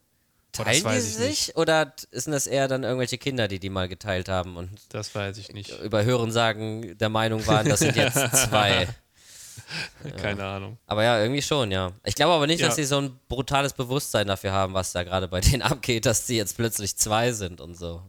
[0.53, 1.57] Das Teilen die sich?
[1.57, 5.39] Oder sind das eher dann irgendwelche Kinder, die die mal geteilt haben und Das weiß
[5.39, 5.79] ich nicht.
[5.81, 8.17] über Hörensagen der Meinung waren, das sind jetzt
[8.49, 8.89] zwei?
[10.23, 10.79] Keine Ahnung.
[10.87, 11.93] Aber ja, irgendwie schon, ja.
[12.05, 12.67] Ich glaube aber nicht, Ja.
[12.69, 16.27] dass sie so ein brutales Bewusstsein dafür haben, was da gerade bei denen abgeht, dass
[16.27, 18.03] sie jetzt plötzlich zwei sind und so.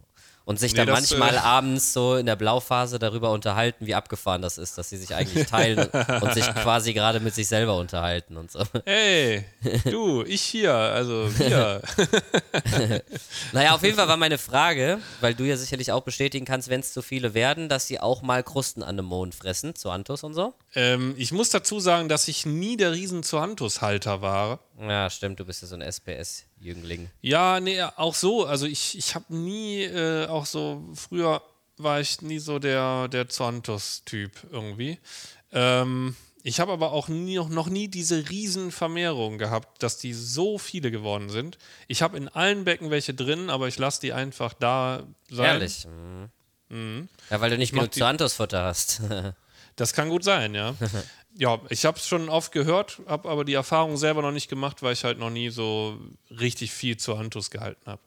[0.50, 3.94] Und sich Nee, dann das, manchmal äh, abends so in der Blauphase darüber unterhalten, wie
[3.94, 5.78] abgefahren das ist, dass sie sich eigentlich teilen
[6.22, 8.64] und sich quasi gerade mit sich selber unterhalten und so.
[8.84, 9.44] Ey,
[9.84, 11.80] du, ich hier, also wir.
[13.52, 16.80] Naja, auf jeden Fall war meine Frage, weil du ja sicherlich auch bestätigen kannst, wenn
[16.80, 20.34] es zu viele werden, dass sie auch mal Krusten an dem Mond fressen, Zoanthus und
[20.34, 20.54] so.
[20.74, 24.58] ähm, ich muss dazu sagen, dass ich nie der riesen Zoanthus-Halter war.
[24.80, 27.10] Ja, stimmt, du bist ja so ein SPS-Jüngling.
[27.20, 28.46] Ja, nee, auch so.
[28.46, 31.42] Also ich, ich habe nie, äh, auch so, früher
[31.76, 34.98] war ich nie so der, der Zoanthus-Typ irgendwie.
[35.52, 40.56] Ähm, ich habe aber auch nie, noch nie diese riesen Vermehrung gehabt, dass die so
[40.56, 41.58] viele geworden sind.
[41.86, 45.44] Ich habe in allen Becken welche drin, aber ich lasse die einfach da sein.
[45.44, 45.86] Ehrlich.
[46.70, 47.08] Mhm.
[47.28, 49.02] Ja, weil du nicht genug Zoanthus-Futter hast.
[49.76, 50.74] Das kann gut sein, ja.
[51.40, 54.82] ja, ich habe es schon oft gehört, habe aber die Erfahrung selber noch nicht gemacht,
[54.82, 55.98] weil ich halt noch nie so
[56.30, 58.00] richtig viel Zoanthus gehalten habe.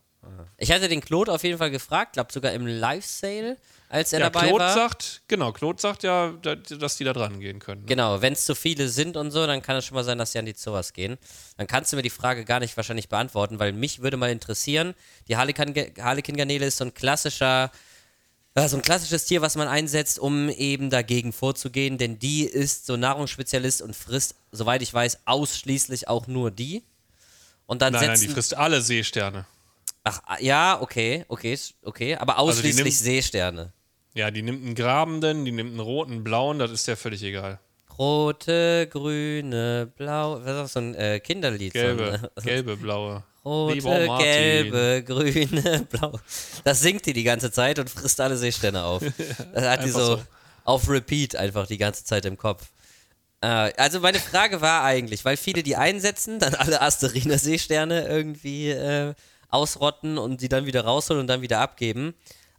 [0.57, 3.57] Ich hatte den Claude auf jeden Fall gefragt, glaube sogar im Live-Sale,
[3.89, 4.73] als er Ja, dabei Claude war.
[4.73, 7.81] sagt, genau, Claude sagt ja, da- dass die da dran gehen können.
[7.81, 7.88] ne?
[7.88, 10.31] Genau, wenn es zu viele sind und so, dann kann es schon mal sein, dass
[10.31, 11.17] sie an die Zoas gehen.
[11.57, 14.93] Dann kannst du mir die Frage gar nicht wahrscheinlich beantworten, weil mich würde mal interessieren,
[15.27, 17.69] die Harlekin-Garnele ist so ein klassischer,
[18.56, 22.86] ja, so ein klassisches Tier, was man einsetzt, um eben dagegen vorzugehen, denn die ist
[22.86, 26.84] so Nahrungsspezialist und frisst, soweit ich weiß, ausschließlich auch nur die.
[27.66, 29.45] Und dann Nein, nein, setzen, die frisst alle Seesterne.
[30.04, 33.74] Ach, ja, okay, okay, okay, aber Also ausschließlich nimmt- Seesterne.
[34.16, 37.60] Ja, die nimmt einen grabenden, die nimmt einen roten, blauen, das ist ja völlig egal.
[37.97, 41.74] Rote, grüne, blau, was ist das, so ein äh, Kinderlied?
[41.74, 43.24] Gelbe, So ein, gelbe, blaue.
[43.45, 44.25] Rote, Lieber Martin.
[44.25, 46.19] gelbe, grüne, blau.
[46.63, 49.03] Das singt die die ganze Zeit und frisst alle Seesterne auf.
[49.53, 50.23] Das hat die so, so.
[50.63, 52.67] auf Repeat einfach die ganze Zeit im Kopf.
[53.41, 58.69] Äh, also meine Frage war eigentlich, weil viele die einsetzen, dann alle Asteriner Seesterne irgendwie
[58.69, 59.13] äh,
[59.49, 62.13] ausrotten und die dann wieder rausholen und dann wieder abgeben.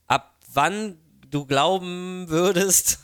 [0.06, 0.98] Ab wann
[1.30, 2.98] du glauben würdest,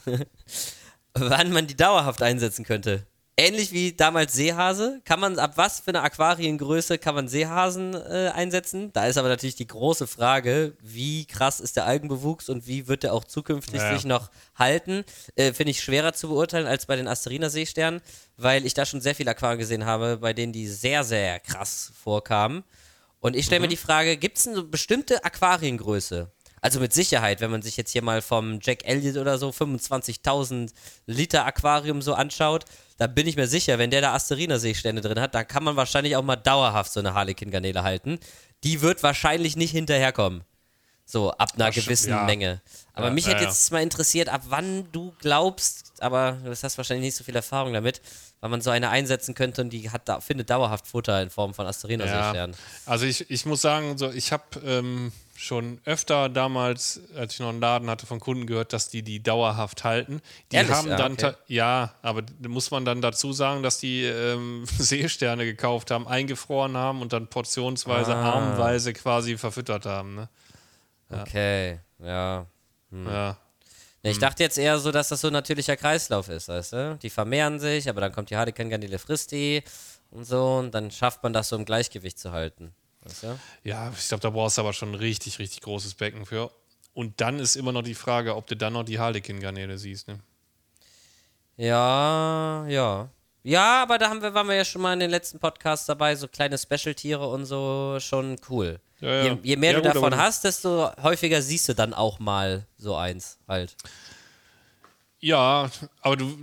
[1.14, 3.06] wann man die dauerhaft einsetzen könnte.
[3.36, 5.00] Ähnlich wie damals Seehase.
[5.06, 8.92] Kann man, ab was für eine Aquariengröße kann man Seehasen äh, einsetzen?
[8.92, 13.02] Da ist aber natürlich die große Frage, wie krass ist der Algenbewuchs und wie wird
[13.02, 13.94] der auch zukünftig Ja.
[13.94, 15.04] sich noch halten?
[15.36, 18.02] Äh, Finde ich schwerer zu beurteilen als bei den Asteriner Seesternen,
[18.36, 21.92] weil ich da schon sehr viele Aquarien gesehen habe, bei denen die sehr, sehr krass
[22.02, 22.62] vorkamen.
[23.20, 26.30] Und ich stelle mir die Frage, gibt es eine bestimmte Aquariengröße?
[26.62, 30.70] Also mit Sicherheit, wenn man sich jetzt hier mal vom Jack Elliott oder so 25.000
[31.06, 32.66] Liter Aquarium so anschaut,
[33.00, 35.74] da bin ich mir sicher, wenn der da Asteriner Seestände drin hat, dann kann man
[35.74, 38.20] wahrscheinlich auch mal dauerhaft so eine Harlequin-Garnele halten.
[38.62, 40.44] Die wird wahrscheinlich nicht hinterherkommen.
[41.06, 42.24] So, ab einer Ach, gewissen ja.
[42.24, 42.60] Menge.
[42.92, 46.76] Aber Ja, mich ja, hätte jetzt mal interessiert, ab wann du glaubst, aber du hast
[46.76, 48.02] wahrscheinlich nicht so viel Erfahrung damit,
[48.40, 51.54] weil man so eine einsetzen könnte und die hat da, findet dauerhaft Futter in Form
[51.54, 52.54] von Asteriner Seesternen.
[52.84, 55.10] Also ich, ich muss sagen, so, ich habe ähm,
[55.40, 59.22] schon öfter damals, als ich noch einen Laden hatte, von Kunden gehört, dass die die
[59.22, 60.20] dauerhaft halten.
[60.52, 60.72] Die Ehrlich?
[60.72, 61.32] haben Ja, dann, okay.
[61.32, 66.76] ta- ja, aber muss man dann dazu sagen, dass die ähm, Seesterne gekauft haben, eingefroren
[66.76, 68.32] haben und dann portionsweise, Ah.
[68.32, 70.14] armweise quasi verfüttert haben.
[70.16, 70.28] Ne?
[71.10, 72.46] Okay, ja.
[72.92, 73.36] Ja.
[74.02, 76.98] Nee, Ich dachte jetzt eher so, dass das so ein natürlicher Kreislauf ist, weißt du?
[77.02, 79.62] Die vermehren sich, aber dann kommt die Harlequin-Garnele, frisst die
[80.10, 82.74] und so und dann schafft man das so im Gleichgewicht zu halten.
[83.02, 83.40] Weißt du?
[83.64, 86.50] Ja, ich glaube, da brauchst du aber schon ein richtig, richtig großes Becken für.
[86.92, 90.08] Und dann ist immer noch die Frage, ob du dann noch die Harlequin-Garnele siehst.
[90.08, 90.20] Ne?
[91.56, 93.08] Ja, ja.
[93.42, 96.14] Ja, aber da haben wir, waren wir ja schon mal in den letzten Podcasts dabei,
[96.14, 98.80] so kleine Special-Tiere und so, schon cool.
[99.00, 99.24] Ja, ja.
[99.24, 102.66] Je, je mehr Ja, du gut, davon hast, desto häufiger siehst du dann auch mal
[102.76, 103.76] so eins halt.
[105.22, 106.34] Ja, aber du,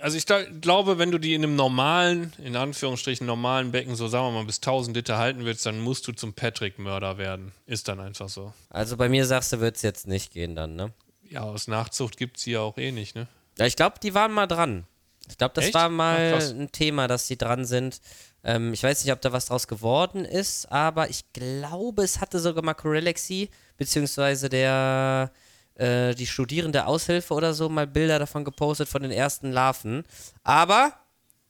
[0.00, 0.26] also ich
[0.60, 4.44] glaube, wenn du die in einem normalen, in Anführungsstrichen normalen Becken, so sagen wir mal,
[4.44, 7.52] bis 1000 Liter halten willst, dann musst du zum Patrick-Mörder werden.
[7.66, 8.52] Ist dann einfach so.
[8.68, 10.92] Also bei mir sagst du, wird es jetzt nicht gehen dann, ne?
[11.30, 13.26] Ja, aus Nachzucht gibt es die ja auch eh nicht, ne?
[13.58, 14.84] Ja, ich glaube, die waren mal dran.
[15.28, 15.74] Ich glaube, das Echt?
[15.74, 16.50] war Ach, mal krass.
[16.50, 18.00] ein Thema, dass die dran sind.
[18.44, 22.38] Ähm, ich weiß nicht, ob da was draus geworden ist, aber ich glaube, es hatte
[22.38, 25.32] sogar mal Corelexy, beziehungsweise der,
[25.76, 30.04] äh, die studierende Aushilfe oder so, mal Bilder davon gepostet von den ersten Larven.
[30.42, 30.92] Aber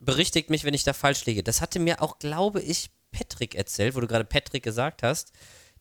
[0.01, 1.43] berichtigt mich, wenn ich da falsch liege.
[1.43, 5.33] Das hatte mir auch, glaube ich, Patrick erzählt, wo du gerade Patrick gesagt hast,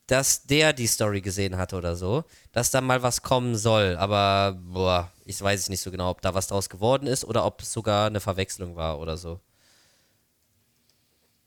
[0.07, 3.97] dass der die Story gesehen hat oder so, dass da mal was kommen soll.
[3.97, 7.43] Aber, boah, ich weiß es nicht so genau, ob da was draus geworden ist oder
[7.45, 9.39] ob es sogar eine Verwechslung war oder so.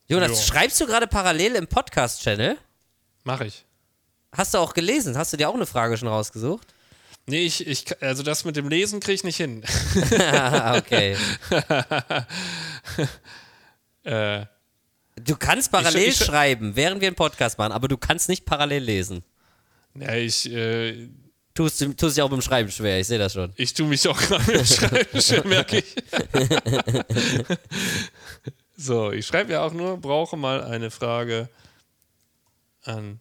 [0.09, 0.36] Jonas, Ja.
[0.55, 2.57] schreibst du gerade parallel im Podcast-Channel?
[3.24, 3.64] Mach ich.
[4.32, 5.16] Hast du auch gelesen?
[5.16, 6.74] Hast du dir auch eine Frage schon rausgesucht?
[7.29, 9.62] Nee, ich, ich, also das mit dem Lesen kriege ich nicht hin.
[10.76, 11.16] Okay.
[14.05, 14.47] äh,
[15.24, 18.45] Du kannst parallel Ich- ich- schreiben, während wir einen Podcast machen, aber du kannst nicht
[18.45, 19.24] parallel lesen.
[19.95, 21.09] ja, ich, äh,
[21.55, 23.53] Tust, du- tust dich auch beim Schreiben schwer, ich sehe das schon.
[23.57, 25.97] ich tue mich auch gerade im Schreiben, schon, merke ich.
[28.76, 31.49] so, ich schreibe ja auch nur, brauche mal eine Frage
[32.85, 33.18] an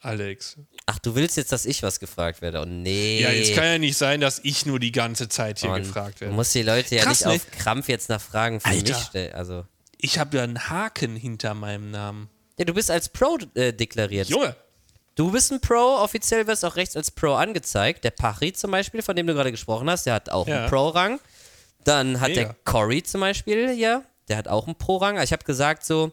[0.00, 0.56] Alex.
[0.86, 2.60] Ach, du willst jetzt, dass ich was gefragt werde?
[2.60, 3.20] Oh nee.
[3.20, 6.16] Ja, jetzt kann ja nicht sein, dass ich nur die ganze Zeit hier Mann, gefragt
[6.16, 6.34] Du werde.
[6.34, 7.32] musst die Leute ja Krass, nicht ne?
[7.34, 8.94] auf Krampf jetzt nach Fragen für Alter.
[8.96, 9.34] mich stellen.
[9.34, 9.64] Also.
[10.00, 12.28] Ich habe ja einen Haken hinter meinem Namen.
[12.58, 14.28] Ja, du bist als Pro äh, deklariert.
[14.28, 14.54] Junge,
[15.16, 18.04] Du bist ein Pro, offiziell wirst auch rechts als Pro angezeigt.
[18.04, 20.60] Der Pachi zum Beispiel, von dem du gerade gesprochen hast, der hat auch Ja.
[20.60, 21.18] einen Pro-Rang.
[21.82, 22.42] Dann hat Mega.
[22.44, 25.16] der Cory zum Beispiel, ja, der hat auch einen Pro-Rang.
[25.16, 26.12] Also ich habe gesagt, so,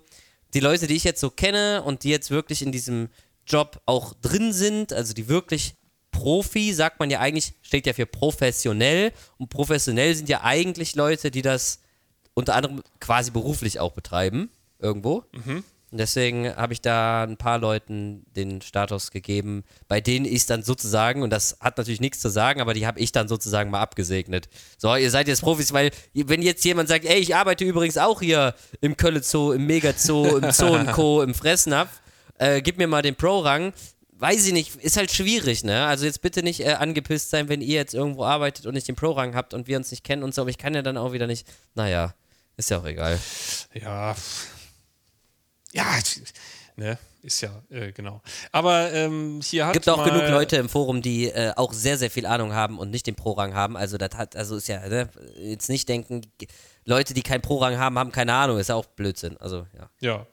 [0.56, 3.10] die Leute, die ich jetzt so kenne und die jetzt wirklich in diesem
[3.48, 5.76] Job auch drin sind, also die wirklich
[6.12, 9.12] Profi, sagt man ja eigentlich, steht ja für professionell.
[9.38, 11.80] Und professionell sind ja eigentlich Leute, die das
[12.34, 15.24] unter anderem quasi beruflich auch betreiben, irgendwo.
[15.92, 20.46] Und deswegen habe ich da ein paar Leuten den Status gegeben, bei denen ich es
[20.46, 23.70] dann sozusagen, und das hat natürlich nichts zu sagen, aber die habe ich dann sozusagen
[23.70, 24.50] mal abgesegnet.
[24.78, 28.20] So, ihr seid jetzt Profis, weil wenn jetzt jemand sagt, ey, ich arbeite übrigens auch
[28.20, 32.02] hier im Kölle Zoo, im Mega Zoo, im Zoo und Co., im Fressnapf,
[32.38, 33.74] äh, gib mir mal den Pro-Rang.
[34.18, 35.86] Weiß ich nicht, ist halt schwierig, ne?
[35.86, 38.96] Also jetzt bitte nicht äh, angepisst sein, wenn ihr jetzt irgendwo arbeitet und nicht den
[38.96, 41.12] Pro-Rang habt und wir uns nicht kennen und so, aber ich kann ja dann auch
[41.12, 42.14] wieder nicht, naja,
[42.56, 43.20] ist ja auch egal.
[43.74, 44.16] ja.
[45.74, 46.00] Ja,
[46.78, 48.22] ne, ist ja, äh, genau.
[48.54, 52.10] Aber ähm, hier hat gibt auch genug Leute im Forum, die äh, auch sehr, sehr
[52.10, 53.76] viel Ahnung haben und nicht den Pro-Rang haben.
[53.76, 56.22] Also das hat, also ist ja, ne, jetzt nicht denken,
[56.86, 59.36] Leute, die keinen Pro-Rang haben, haben keine Ahnung, ist ja auch Blödsinn.
[59.38, 59.90] Also ja.
[60.00, 60.28] Ja,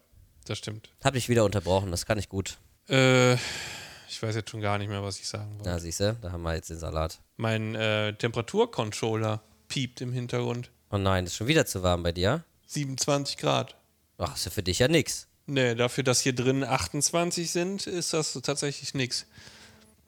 [0.47, 0.91] das stimmt.
[1.03, 2.59] Hab dich wieder unterbrochen, das kann ich gut.
[2.89, 5.71] Äh, ich weiß jetzt schon gar nicht mehr, was ich sagen wollte.
[5.71, 7.19] Na, siehst du, da haben wir jetzt den Salat.
[7.37, 10.71] Mein äh, Temperaturcontroller piept im Hintergrund.
[10.91, 12.45] Oh nein, ist schon wieder zu warm bei dir?
[12.67, 13.77] 27 Grad.
[14.19, 15.27] Ach, ist ja für dich ja nix.
[15.47, 19.27] Nee, dafür, dass hier drin 28 sind, ist das tatsächlich nix.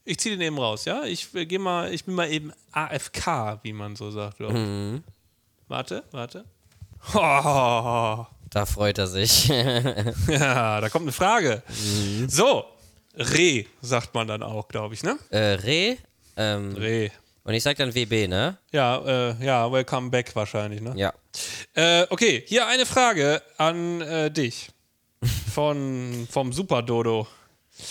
[0.05, 1.05] Ich ziehe den eben raus, ja?
[1.05, 4.39] Ich äh, geh mal, ich bin mal eben AFK, wie man so sagt.
[4.41, 5.01] ich.
[5.69, 6.45] Warte, warte.
[7.15, 8.25] Oh,
[8.55, 9.49] Da freut er sich.
[10.29, 11.63] ja, da kommt eine Frage.
[12.29, 12.65] So,
[13.17, 15.19] Reh, sagt man dann auch, glaube ich, ne?
[15.31, 15.97] äh, Re,
[16.37, 17.11] ähm, Reh.
[17.43, 18.57] und ich sag dann WB, ne?
[18.71, 20.93] Ja, äh, ja, welcome back wahrscheinlich, ne?
[20.95, 21.13] Ja.
[21.75, 24.69] Äh, okay, hier eine Frage an äh, dich.
[25.55, 27.27] Von, vom Super Dodo.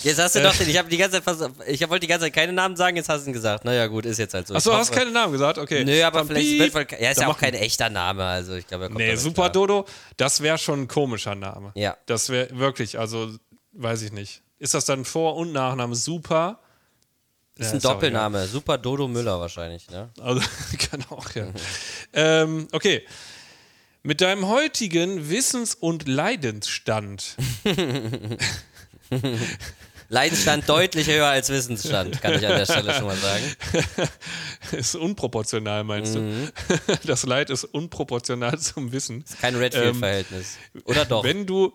[0.03, 2.25] Jetzt hast du doch den, ich habe die ganze Zeit, fast, ich wollte die ganze
[2.27, 3.65] Zeit keine Namen sagen, jetzt hast du ihn gesagt.
[3.65, 4.55] Naja, gut, ist jetzt halt so.
[4.55, 5.57] Achso, hast hoffe- keinen Namen gesagt?
[5.57, 5.83] Okay.
[5.83, 6.73] Nö, aber Dann vielleicht piep.
[6.73, 9.49] wird ja, ist ja auch kein echter Name, also ich glaube, er kommt Nee, Super.
[9.49, 11.71] Dodo, das wäre schon ein komischer Name.
[11.75, 11.97] Ja.
[12.05, 13.29] Das wäre wirklich, also,
[13.73, 14.41] weiß ich nicht.
[14.57, 16.59] Ist das dann Vor- und Nachname Super?
[17.57, 20.09] Ist Ja, ein ist auch Doppelname, Super Dodo Müller wahrscheinlich, ne?
[20.21, 20.41] Also,
[20.89, 21.47] kann auch, ja.
[22.13, 23.05] ähm, okay.
[24.01, 27.35] Mit deinem heutigen Wissens- und Leidensstand.
[30.09, 33.43] Leidensstand deutlich höher als Wissensstand, kann ich an der Stelle schon mal sagen.
[34.77, 36.49] ist unproportional, meinst Mhm.
[36.67, 36.97] du?
[37.07, 39.23] Das Leid ist unproportional zum Wissen.
[39.41, 40.57] Kein Redfield-Verhältnis.
[40.85, 41.23] Oder doch?
[41.25, 41.73] Ähm, Wenn du,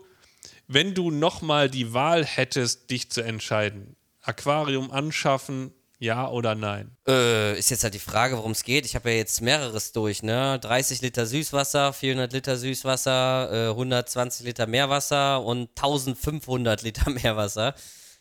[0.68, 6.96] wenn du nochmal die Wahl hättest, dich zu entscheiden, Aquarium anschaffen, ja oder nein?
[7.06, 8.86] Äh, ist jetzt halt die Frage, worum es geht.
[8.86, 10.58] Ich habe ja jetzt mehreres durch, ne?
[10.60, 17.74] 30 Liter Süßwasser, 400 Liter Süßwasser, äh, 120 Liter Meerwasser und 1500 Liter Meerwasser.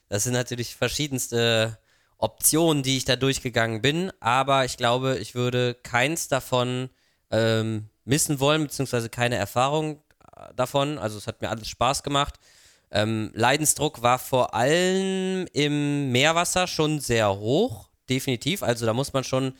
[0.09, 1.77] Das sind natürlich verschiedenste
[2.17, 6.89] Optionen, die ich da durchgegangen bin, aber ich glaube, ich würde keins davon
[7.29, 10.01] ähm, missen wollen, beziehungsweise keine Erfahrung
[10.35, 10.97] äh, davon.
[10.97, 12.35] Also es hat mir alles Spaß gemacht.
[12.91, 18.63] Ähm, Leidensdruck war vor allem im Meerwasser schon sehr hoch, definitiv.
[18.63, 19.53] Also da muss man schon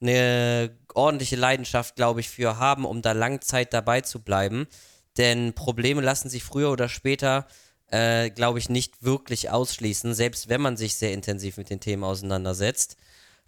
[0.00, 4.66] eine ordentliche Leidenschaft, glaube ich, für haben, um da lang Zeit dabei zu bleiben.
[5.16, 7.46] Denn Probleme lassen sich früher oder später,
[7.88, 12.04] äh, glaube ich, nicht wirklich ausschließen, selbst wenn man sich sehr intensiv mit den Themen
[12.04, 12.96] auseinandersetzt.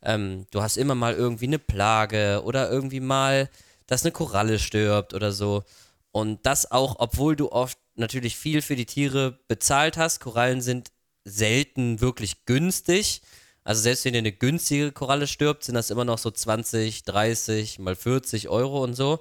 [0.02, 3.48] Ähm, du hast immer mal irgendwie eine Plage oder irgendwie mal,
[3.86, 5.62] dass eine Koralle stirbt oder so.
[6.10, 10.20] Und das auch, obwohl du oft natürlich viel für die Tiere bezahlt hast.
[10.20, 10.90] Korallen sind
[11.24, 13.22] selten wirklich günstig.
[13.62, 17.78] Also selbst wenn dir eine günstige Koralle stirbt, sind das immer noch so 20, 30,
[17.78, 19.20] mal 40 Euro und so.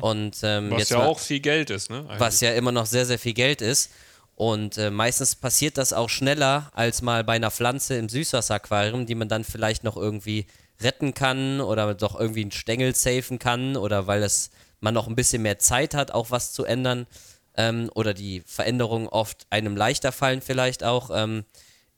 [0.00, 1.98] Und ähm, Was ja mal- auch viel Geld ist, ne?
[2.00, 2.20] eigentlich.
[2.20, 3.90] was ja immer noch sehr, sehr viel Geld ist.
[4.34, 9.14] Und äh, meistens passiert das auch schneller als mal bei einer Pflanze im Süßwasseraquarium, die
[9.14, 10.46] man dann vielleicht noch irgendwie
[10.80, 14.50] retten kann oder doch irgendwie einen Stängel safen kann oder weil es,
[14.80, 17.06] man noch ein bisschen mehr Zeit hat, auch was zu ändern.
[17.58, 21.44] Ähm, oder die Veränderungen oft einem leichter fallen vielleicht auch, ähm,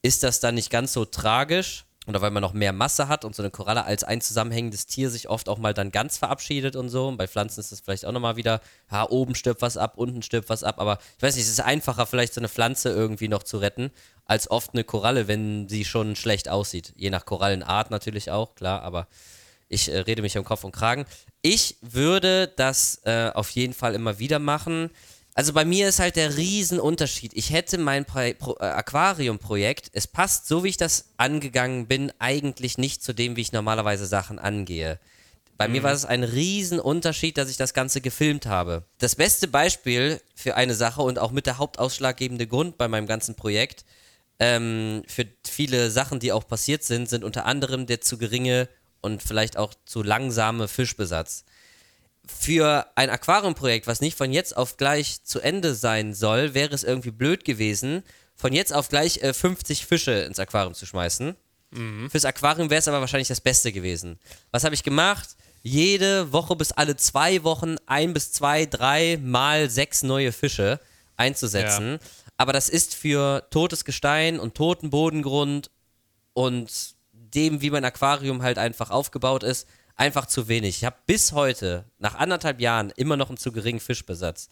[0.03, 3.37] ist das dann nicht ganz so tragisch oder weil man noch mehr Masse hat und
[3.37, 6.89] so eine Koralle als ein zusammenhängendes Tier sich oft auch mal dann ganz verabschiedet und
[6.89, 7.09] so.
[7.09, 10.23] Und bei Pflanzen ist das vielleicht auch nochmal wieder, ja, oben stirbt was ab, unten
[10.23, 13.29] stirbt was ab, aber ich weiß nicht, es ist einfacher, vielleicht so eine Pflanze irgendwie
[13.29, 13.91] noch zu retten,
[14.25, 16.95] als oft eine Koralle, wenn sie schon schlecht aussieht.
[16.97, 19.07] Je nach Korallenart natürlich auch, klar, aber
[19.69, 21.05] ich äh, rede mich um Kopf und Kragen.
[21.43, 24.91] Ich würde das äh, auf jeden Fall immer wieder machen.
[25.41, 27.33] Also bei mir ist halt der Riesenunterschied.
[27.33, 33.03] Ich hätte mein äh, Aquarium-Projekt, es passt, so wie ich das angegangen bin, eigentlich nicht
[33.03, 35.01] zu dem, wie ich normalerweise Sachen angehe.
[35.57, 35.73] Bei mhm.
[35.73, 38.85] mir war es ein Riesenunterschied, dass ich das Ganze gefilmt habe.
[38.99, 43.35] Das beste Beispiel für eine Sache und auch mit der hauptausschlaggebende Grund bei meinem ganzen
[43.35, 43.87] Projekt
[44.41, 48.69] ähm, für viele Sachen, die auch passiert sind, sind unter anderem der zu geringe
[49.01, 51.47] und vielleicht auch zu langsame Fischbesatz
[52.39, 56.85] für ein Aquariumprojekt, was nicht von jetzt auf gleich zu Ende sein soll, wäre es
[56.85, 58.03] irgendwie blöd gewesen,
[58.35, 61.37] von jetzt auf gleich äh, 50 Fische ins Aquarium zu schmeißen.
[61.71, 62.11] Mhm.
[62.11, 64.19] Fürs Aquarium wäre es aber wahrscheinlich das Beste gewesen.
[64.51, 65.37] Was habe ich gemacht?
[65.63, 70.81] Jede Woche bis alle zwei Wochen ein bis zwei, drei mal sechs neue Fische
[71.17, 71.93] einzusetzen.
[71.93, 71.99] Ja.
[72.39, 75.71] Aber das ist für totes Gestein und toten Bodengrund
[76.33, 79.69] und dem, wie mein Aquarium halt einfach aufgebaut ist,
[80.01, 80.79] einfach zu wenig.
[80.79, 84.49] Ich habe bis heute, nach anderthalb Jahren, immer noch einen zu geringen Fischbesatz.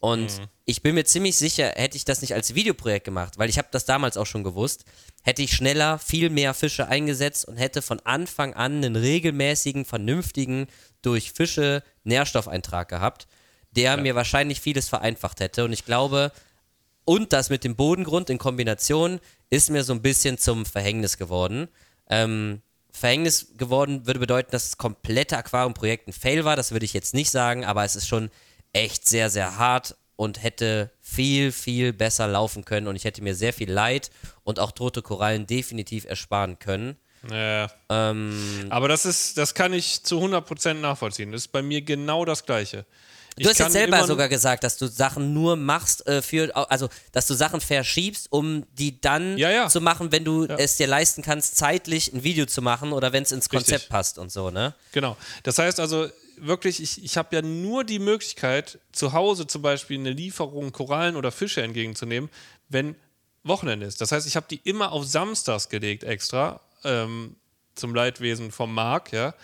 [0.00, 0.46] Und mhm.
[0.64, 3.68] ich bin mir ziemlich sicher, hätte ich das nicht als Videoprojekt gemacht, weil ich habe
[3.70, 4.84] das damals auch schon gewusst,
[5.22, 10.66] hätte ich schneller viel mehr Fische eingesetzt und hätte von Anfang an einen regelmäßigen, vernünftigen,
[11.02, 13.28] durch Fische Nährstoffeintrag gehabt,
[13.70, 13.96] der ja.
[13.96, 15.64] mir wahrscheinlich vieles vereinfacht hätte.
[15.64, 16.32] Und ich glaube,
[17.04, 21.68] und das mit dem Bodengrund in Kombination ist mir so ein bisschen zum Verhängnis geworden.
[22.10, 22.62] Ähm,
[22.98, 26.56] Verhängnis geworden würde bedeuten, dass das komplette Aquarium-Projekt ein Fail war.
[26.56, 28.30] Das würde ich jetzt nicht sagen, aber es ist schon
[28.72, 32.88] echt sehr, sehr hart und hätte viel, viel besser laufen können.
[32.88, 34.10] Und ich hätte mir sehr viel Leid
[34.42, 36.96] und auch tote Korallen definitiv ersparen können.
[37.30, 37.70] Ja.
[37.88, 41.32] Ähm, aber das ist, das kann ich zu 100% nachvollziehen.
[41.32, 42.84] Das ist bei mir genau das Gleiche.
[43.38, 47.26] Du hast jetzt selber sogar gesagt, dass du Sachen nur machst äh, für, also dass
[47.26, 49.68] du Sachen verschiebst, um die dann ja, ja.
[49.68, 50.56] zu machen, wenn du ja.
[50.56, 53.88] es dir leisten kannst, zeitlich ein Video zu machen oder wenn es ins Konzept Richtig.
[53.90, 54.74] passt und so, ne?
[54.92, 55.16] Genau.
[55.42, 56.08] Das heißt also
[56.40, 61.16] wirklich, ich, ich habe ja nur die Möglichkeit, zu Hause zum Beispiel eine Lieferung Korallen
[61.16, 62.30] oder Fische entgegenzunehmen,
[62.68, 62.94] wenn
[63.44, 64.00] Wochenende ist.
[64.00, 66.60] Das heißt, ich habe die immer auf Samstags gelegt extra.
[66.84, 67.36] Ähm,
[67.78, 69.34] zum Leidwesen vom Marc, ja.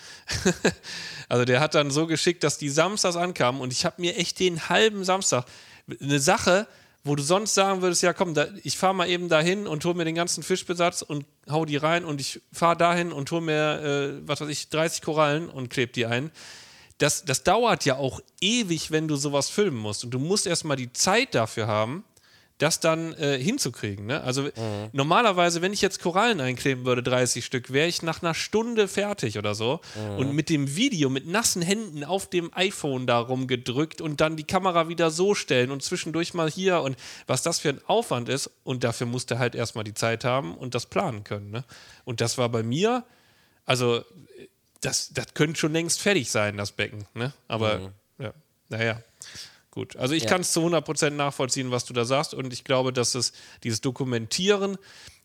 [1.28, 4.41] also der hat dann so geschickt, dass die samstags ankamen und ich habe mir echt
[4.41, 5.45] den halben Samstag
[6.01, 6.66] eine Sache,
[7.05, 9.95] wo du sonst sagen würdest, ja komm, da, ich fahre mal eben dahin und hole
[9.95, 13.82] mir den ganzen Fischbesatz und hau die rein und ich fahre dahin und hole mir,
[14.22, 16.30] äh, was weiß ich, 30 Korallen und klebe die ein.
[16.99, 20.76] Das, das dauert ja auch ewig, wenn du sowas filmen musst und du musst erstmal
[20.76, 22.05] die Zeit dafür haben
[22.59, 24.07] das dann äh, hinzukriegen.
[24.07, 24.22] Ne?
[24.22, 24.90] Also mhm.
[24.92, 29.38] normalerweise, wenn ich jetzt Korallen einkleben würde, 30 Stück, wäre ich nach einer Stunde fertig
[29.38, 29.80] oder so.
[29.96, 30.18] Mhm.
[30.18, 34.44] Und mit dem Video, mit nassen Händen auf dem iPhone da rumgedrückt und dann die
[34.44, 36.96] Kamera wieder so stellen und zwischendurch mal hier und
[37.26, 38.50] was das für ein Aufwand ist.
[38.62, 41.50] Und dafür musste halt erstmal die Zeit haben und das planen können.
[41.50, 41.64] Ne?
[42.05, 43.05] Und das war bei mir,
[43.66, 44.05] also
[44.80, 47.05] das, das könnte schon längst fertig sein, das Becken.
[47.14, 47.32] Ne?
[47.48, 47.88] Aber mhm.
[48.18, 48.32] ja,
[48.68, 49.02] naja.
[49.75, 50.29] Gut, also ich ja.
[50.29, 53.33] kann es zu 100% nachvollziehen, was du da sagst und ich glaube, dass es
[53.64, 54.79] dieses Dokumentieren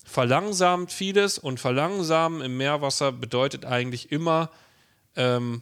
[0.03, 4.49] verlangsamt vieles und verlangsamen im Meerwasser bedeutet eigentlich immer
[5.15, 5.61] ähm,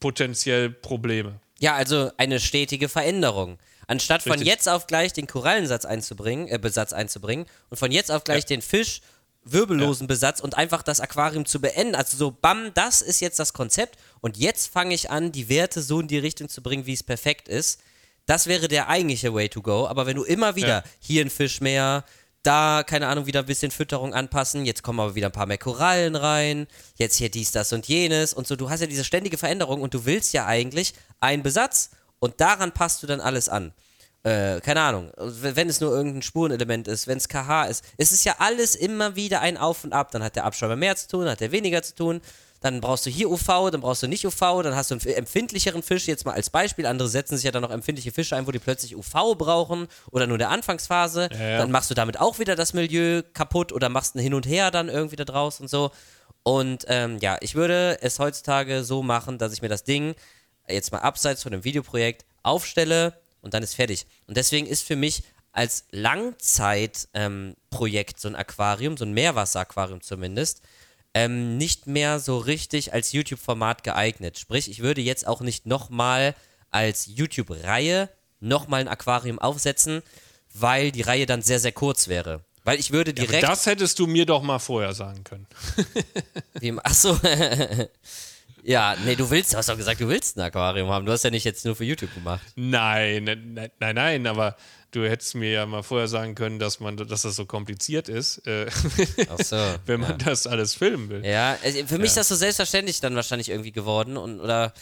[0.00, 1.40] potenziell Probleme.
[1.60, 3.58] Ja, also eine stetige Veränderung.
[3.86, 4.32] Anstatt Richtig.
[4.32, 8.42] von jetzt auf gleich den Korallensatz einzubringen, äh, Besatz einzubringen und von jetzt auf gleich
[8.44, 8.48] ja.
[8.48, 9.00] den Fisch
[9.44, 10.08] wirbellosen ja.
[10.08, 11.94] Besatz und einfach das Aquarium zu beenden.
[11.94, 15.82] Also so, bam, das ist jetzt das Konzept und jetzt fange ich an, die Werte
[15.82, 17.80] so in die Richtung zu bringen, wie es perfekt ist.
[18.26, 19.86] Das wäre der eigentliche Way to go.
[19.86, 20.84] Aber wenn du immer wieder ja.
[21.00, 22.04] hier ein Fisch mehr,
[22.42, 25.58] da, keine Ahnung, wieder ein bisschen Fütterung anpassen, jetzt kommen aber wieder ein paar mehr
[25.58, 26.66] Korallen rein,
[26.96, 29.94] jetzt hier dies, das und jenes und so, du hast ja diese ständige Veränderung und
[29.94, 33.72] du willst ja eigentlich einen Besatz und daran passt du dann alles an
[34.24, 38.24] äh, keine Ahnung, wenn es nur irgendein Spurenelement ist, wenn es KH ist, es ist
[38.24, 40.12] ja alles immer wieder ein Auf und Ab.
[40.12, 42.20] Dann hat der Abschäumer mehr zu tun, hat der weniger zu tun.
[42.60, 45.82] Dann brauchst du hier UV, dann brauchst du nicht UV, dann hast du einen empfindlicheren
[45.82, 46.86] Fisch, jetzt mal als Beispiel.
[46.86, 50.28] Andere setzen sich ja dann noch empfindliche Fische ein, wo die plötzlich UV brauchen oder
[50.28, 51.28] nur der Anfangsphase.
[51.32, 51.58] Ja, ja.
[51.58, 54.70] Dann machst du damit auch wieder das Milieu kaputt oder machst ein Hin und Her
[54.70, 55.90] dann irgendwie da draus und so.
[56.44, 60.14] Und ähm, ja, ich würde es heutzutage so machen, dass ich mir das Ding
[60.68, 64.06] jetzt mal abseits von dem Videoprojekt aufstelle, und dann ist fertig.
[64.26, 65.22] Und deswegen ist für mich
[65.52, 70.62] als Langzeitprojekt ähm, so ein Aquarium, so ein Meerwasseraquarium zumindest,
[71.14, 74.38] ähm, nicht mehr so richtig als YouTube-Format geeignet.
[74.38, 76.34] Sprich, ich würde jetzt auch nicht nochmal
[76.70, 78.08] als YouTube-Reihe
[78.40, 80.02] nochmal ein Aquarium aufsetzen,
[80.54, 82.42] weil die Reihe dann sehr, sehr kurz wäre.
[82.64, 83.42] Weil ich würde direkt.
[83.42, 85.46] das hättest du mir doch mal vorher sagen können.
[86.60, 87.18] Wie, achso.
[88.62, 91.04] ja, nee, du willst, du hast doch gesagt, du willst ein Aquarium haben.
[91.06, 92.42] Du hast ja nicht jetzt nur für YouTube gemacht.
[92.54, 94.56] Nein, nein, nein, nein, aber
[94.92, 98.46] du hättest mir ja mal vorher sagen können, dass man, dass das so kompliziert ist,
[98.46, 98.70] äh,
[99.42, 99.56] so.
[99.86, 101.24] wenn man das alles filmen will.
[101.24, 104.72] Ja, es- für mich ist das so selbstverständlich dann wahrscheinlich irgendwie geworden und oder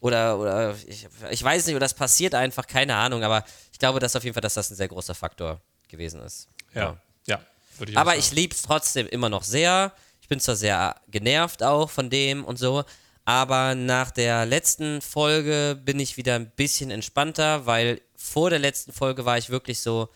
[0.00, 3.98] oder oder ich, ich weiß nicht, oder das passiert einfach, keine Ahnung, aber ich glaube,
[3.98, 6.48] dass auf jeden Fall, dass das ein sehr großer Faktor gewesen ist.
[6.74, 7.40] Ja, ja,
[7.78, 9.92] würde ich Aber ich liebe es trotzdem immer noch sehr.
[10.20, 12.84] Ich bin zwar sehr genervt auch von dem und so,
[13.26, 18.92] aber nach der letzten Folge bin ich wieder ein bisschen entspannter, weil vor der letzten
[18.92, 20.08] Folge war ich wirklich so,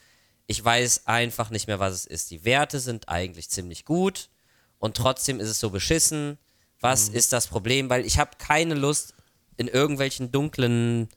[0.46, 2.30] ich weiß einfach nicht mehr, was es ist.
[2.30, 4.30] Die Werte sind eigentlich ziemlich gut
[4.78, 6.38] und trotzdem ist es so beschissen.
[6.78, 7.90] Was ist das Problem?
[7.90, 9.14] Weil ich habe keine Lust,
[9.56, 11.08] in irgendwelchen dunklen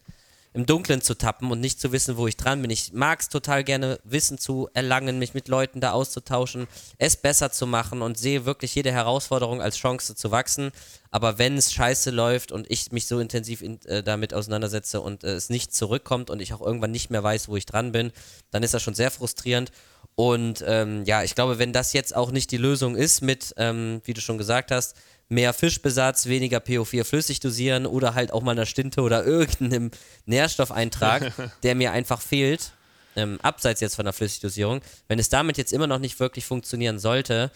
[0.53, 2.69] im Dunkeln zu tappen und nicht zu wissen, wo ich dran bin.
[2.69, 7.51] Ich mag es total gerne, Wissen zu erlangen, mich mit Leuten da auszutauschen, es besser
[7.51, 10.71] zu machen und sehe wirklich jede Herausforderung als Chance zu wachsen.
[11.09, 15.23] Aber wenn es scheiße läuft und ich mich so intensiv in, äh, damit auseinandersetze und
[15.23, 18.11] äh, es nicht zurückkommt und ich auch irgendwann nicht mehr weiß, wo ich dran bin,
[18.51, 19.71] dann ist das schon sehr frustrierend.
[20.15, 24.01] Und ähm, ja, ich glaube, wenn das jetzt auch nicht die Lösung ist mit, ähm,
[24.05, 24.95] wie du schon gesagt hast,
[25.33, 29.91] mehr Fischbesatz, weniger PO4 flüssig dosieren oder halt auch mal einer Stinte oder irgendeinem
[30.25, 32.71] Nährstoffeintrag, der mir einfach fehlt,
[33.15, 36.99] ähm, abseits jetzt von der Flüssigdosierung, wenn es damit jetzt immer noch nicht wirklich funktionieren
[36.99, 37.51] sollte,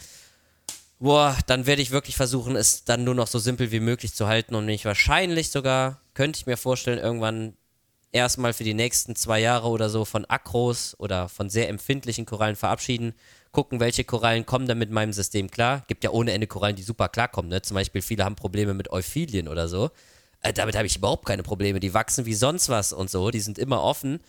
[0.99, 4.27] boah, dann werde ich wirklich versuchen, es dann nur noch so simpel wie möglich zu
[4.27, 7.53] halten und mich wahrscheinlich sogar, könnte ich mir vorstellen, irgendwann
[8.11, 12.55] erstmal für die nächsten zwei Jahre oder so von Akros oder von sehr empfindlichen Korallen
[12.55, 13.13] verabschieden,
[13.51, 15.83] gucken, welche Korallen kommen dann mit meinem System klar.
[15.87, 17.61] Gibt ja ohne Ende Korallen, die super klarkommen, ne?
[17.61, 19.89] Zum Beispiel viele haben Probleme mit Euphilien oder so.
[20.41, 21.79] Äh, damit habe ich überhaupt keine Probleme.
[21.79, 24.19] Die wachsen wie sonst was und so, die sind immer offen.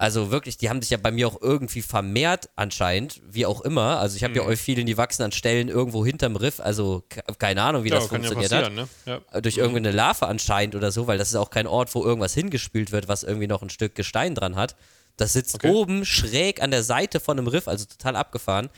[0.00, 3.98] Also wirklich, die haben sich ja bei mir auch irgendwie vermehrt anscheinend, wie auch immer.
[3.98, 7.60] Also ich habe ja Euphilien, die wachsen an Stellen irgendwo hinterm Riff, also ke- keine
[7.60, 9.20] Ahnung, wie ja, das ja funktioniert passieren, hat ne?
[9.34, 9.40] Ja.
[9.42, 12.92] durch irgendeine Larve anscheinend oder so, weil das ist auch kein Ort, wo irgendwas hingespült
[12.92, 14.74] wird, was irgendwie noch ein Stück Gestein dran hat.
[15.18, 15.68] Das sitzt Okay.
[15.68, 18.70] oben schräg an der Seite von einem Riff, also total abgefahren.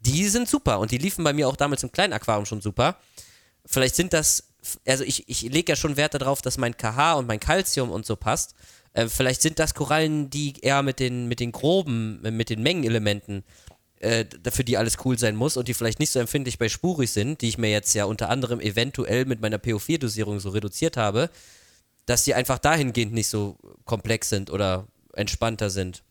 [0.00, 2.96] Die sind super und die liefen bei mir auch damals im kleinen Aquarium schon super.
[3.66, 4.44] Vielleicht sind das,
[4.86, 8.06] also ich, ich lege ja schon Wert darauf, dass mein KH und mein Calcium und
[8.06, 8.54] so passt.
[8.94, 13.44] Äh, vielleicht sind das Korallen, die eher mit den, mit den groben, mit den Mengenelementen
[14.00, 17.10] äh, für die alles cool sein muss und die vielleicht nicht so empfindlich bei spurig
[17.10, 21.30] sind, die ich mir jetzt ja unter anderem eventuell mit meiner PO4-Dosierung so reduziert habe,
[22.06, 26.02] dass die einfach dahingehend nicht so komplex sind oder entspannter sind.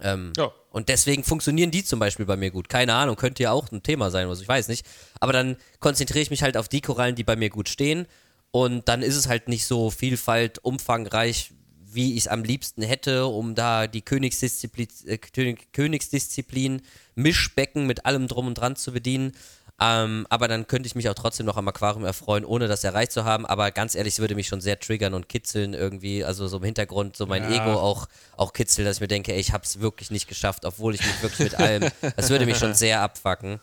[0.00, 0.52] Ähm, Ja.
[0.70, 2.68] Und deswegen funktionieren die zum Beispiel bei mir gut.
[2.68, 4.86] Keine Ahnung, könnte ja auch ein Thema sein, was ich weiß nicht.
[5.20, 8.06] Aber dann konzentriere ich mich halt auf die Korallen, die bei mir gut stehen.
[8.50, 11.52] Und dann ist es halt nicht so Vielfalt, umfangreich,
[11.94, 16.82] wie ich es am liebsten hätte, um da die Königsdisziplin, äh, König- Königsdisziplin,
[17.14, 19.32] Mischbecken mit allem drum und dran zu bedienen.
[19.80, 23.10] Ähm, aber dann könnte ich mich auch trotzdem noch am Aquarium erfreuen, ohne das erreicht
[23.10, 23.46] zu haben.
[23.46, 26.24] Aber ganz ehrlich, es würde mich schon sehr triggern und kitzeln irgendwie.
[26.24, 27.62] Also so im Hintergrund, so mein Ja.
[27.62, 30.64] Ego auch, auch kitzeln, dass ich mir denke, ey, ich habe es wirklich nicht geschafft,
[30.64, 31.90] obwohl ich mich wirklich mit allem.
[32.16, 33.58] Das würde mich schon sehr abfacken.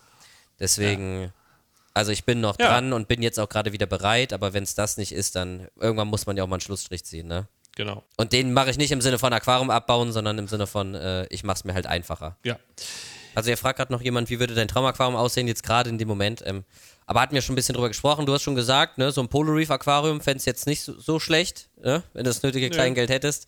[0.60, 1.32] Deswegen,
[1.94, 2.68] also ich bin noch Ja.
[2.70, 4.34] dran und bin jetzt auch gerade wieder bereit.
[4.34, 7.06] Aber wenn es das nicht ist, dann irgendwann muss man ja auch mal einen Schlussstrich
[7.06, 7.48] ziehen, ne?
[7.80, 8.04] Genau.
[8.18, 11.26] Und den mache ich nicht im Sinne von Aquarium abbauen, sondern im Sinne von, äh,
[11.30, 12.36] ich mache es mir halt einfacher.
[12.44, 12.60] Ja.
[13.36, 16.10] Also, ihr fragt gerade noch jemand, wie würde dein Traumaquarium aussehen, jetzt gerade in dem
[16.10, 16.44] Moment.
[16.46, 16.66] Ähm,
[17.06, 18.26] aber hatten wir schon ein bisschen drüber gesprochen.
[18.26, 21.22] Du hast schon gesagt, ne, so ein Polar Reef Aquarium fändest jetzt nicht so, so
[21.22, 23.48] schlecht, ne, wenn du das nötige Kleingeld hättest.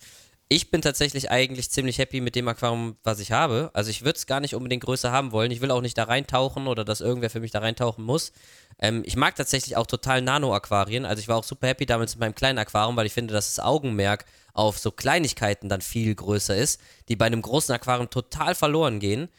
[0.54, 3.70] Ich bin tatsächlich eigentlich ziemlich happy mit dem Aquarium, was ich habe.
[3.72, 5.50] Also, ich würde es gar nicht unbedingt größer haben wollen.
[5.50, 8.34] Ich will auch nicht da reintauchen oder dass irgendwer für mich da reintauchen muss.
[8.78, 11.06] Ähm, ich mag tatsächlich auch total Nano-Aquarien.
[11.06, 13.56] Also, ich war auch super happy damals mit meinem kleinen Aquarium, weil ich finde, dass
[13.56, 18.54] das Augenmerk auf so Kleinigkeiten dann viel größer ist, die bei einem großen Aquarium total
[18.54, 19.30] verloren gehen.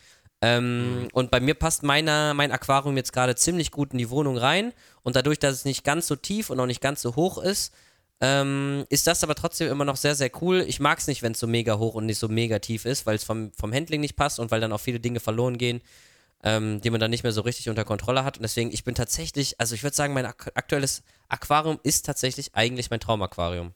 [0.40, 4.38] Ähm, Und bei mir passt meiner, mein Aquarium jetzt gerade ziemlich gut in die Wohnung
[4.38, 4.72] rein.
[5.02, 7.74] Und dadurch, dass es nicht ganz so tief und auch nicht ganz so hoch ist,
[8.24, 10.64] ähm, ist das aber trotzdem immer noch sehr, sehr cool.
[10.68, 13.04] Ich mag es nicht, wenn es so mega hoch und nicht so mega tief ist,
[13.04, 15.82] weil es vom, vom Handling nicht passt und weil dann auch viele Dinge verloren gehen,
[16.44, 18.36] ähm, die man dann nicht mehr so richtig unter Kontrolle hat.
[18.36, 22.54] Und deswegen, ich bin tatsächlich, also ich würde sagen, mein ak aktuelles Aquarium ist tatsächlich
[22.54, 23.74] eigentlich mein Traumaquarium.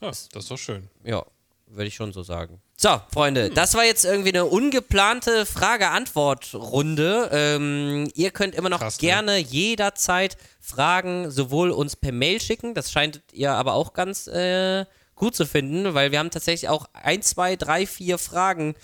[0.00, 0.88] ja, das ist doch schön.
[1.02, 1.26] Ja,
[1.72, 2.60] würde ich schon so sagen.
[2.76, 7.28] So, Freunde, das war jetzt irgendwie eine ungeplante Frage-Antwort-Runde.
[7.32, 9.08] Ähm, ihr könnt immer noch Krass, ne?
[9.08, 14.84] gerne jederzeit Fragen sowohl uns per Mail schicken, das scheint ihr aber auch ganz äh,
[15.14, 18.74] gut zu finden, weil wir haben tatsächlich auch ein, zwei, drei, vier Fragen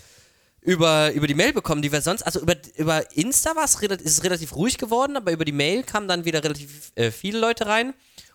[0.61, 4.05] über, über die Mail bekommen, die wir sonst, also über, über Insta war es ist
[4.05, 7.65] es relativ ruhig geworden, aber über die Mail kamen dann wieder relativ äh, viele Leute
[7.65, 7.93] rein.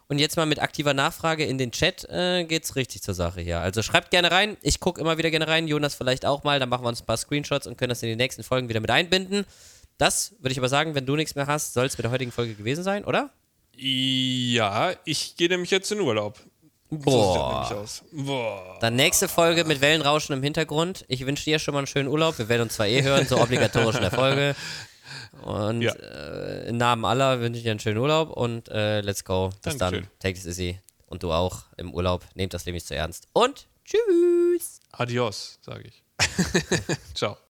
[0.09, 3.61] Und jetzt mal mit aktiver Nachfrage in den Chat äh, geht's richtig zur Sache hier.
[3.61, 4.57] Also schreibt gerne rein.
[4.63, 5.69] Ich gucke immer wieder gerne rein.
[5.69, 6.61] Jonas vielleicht auch mal.
[6.61, 8.81] Dann machen wir uns ein paar Screenshots und können das in die nächsten Folgen wieder
[8.81, 9.47] mit einbinden.
[9.99, 12.33] Das würde ich aber sagen, wenn du nichts mehr hast, soll es mit der heutigen
[12.33, 13.31] Folge gewesen sein, oder?
[13.77, 16.39] Ja, ich gehe nämlich jetzt in Urlaub.
[16.91, 18.03] So sieht das nämlich aus.
[18.13, 18.79] Boah.
[18.81, 21.07] Dann nächste Folge mit Wellenrauschen im Hintergrund.
[21.09, 22.39] Ich wünsche dir schon mal einen schönen Urlaub.
[22.39, 24.55] Wir werden uns zwar eh hören, so obligatorisch in der Folge.
[25.45, 25.93] Und Ja.
[25.95, 29.51] äh, im Namen aller wünsche ich dir einen schönen Urlaub und äh, let's go.
[29.63, 30.05] Bis Dankeschön.
[30.05, 30.19] dann.
[30.19, 30.79] Take it easy.
[31.07, 32.25] Und du auch im Urlaub.
[32.35, 33.29] Nehmt das Leben nicht zu ernst.
[33.33, 34.81] Und tschüss.
[34.93, 36.03] Adios, sage ich.
[37.15, 37.37] Ciao.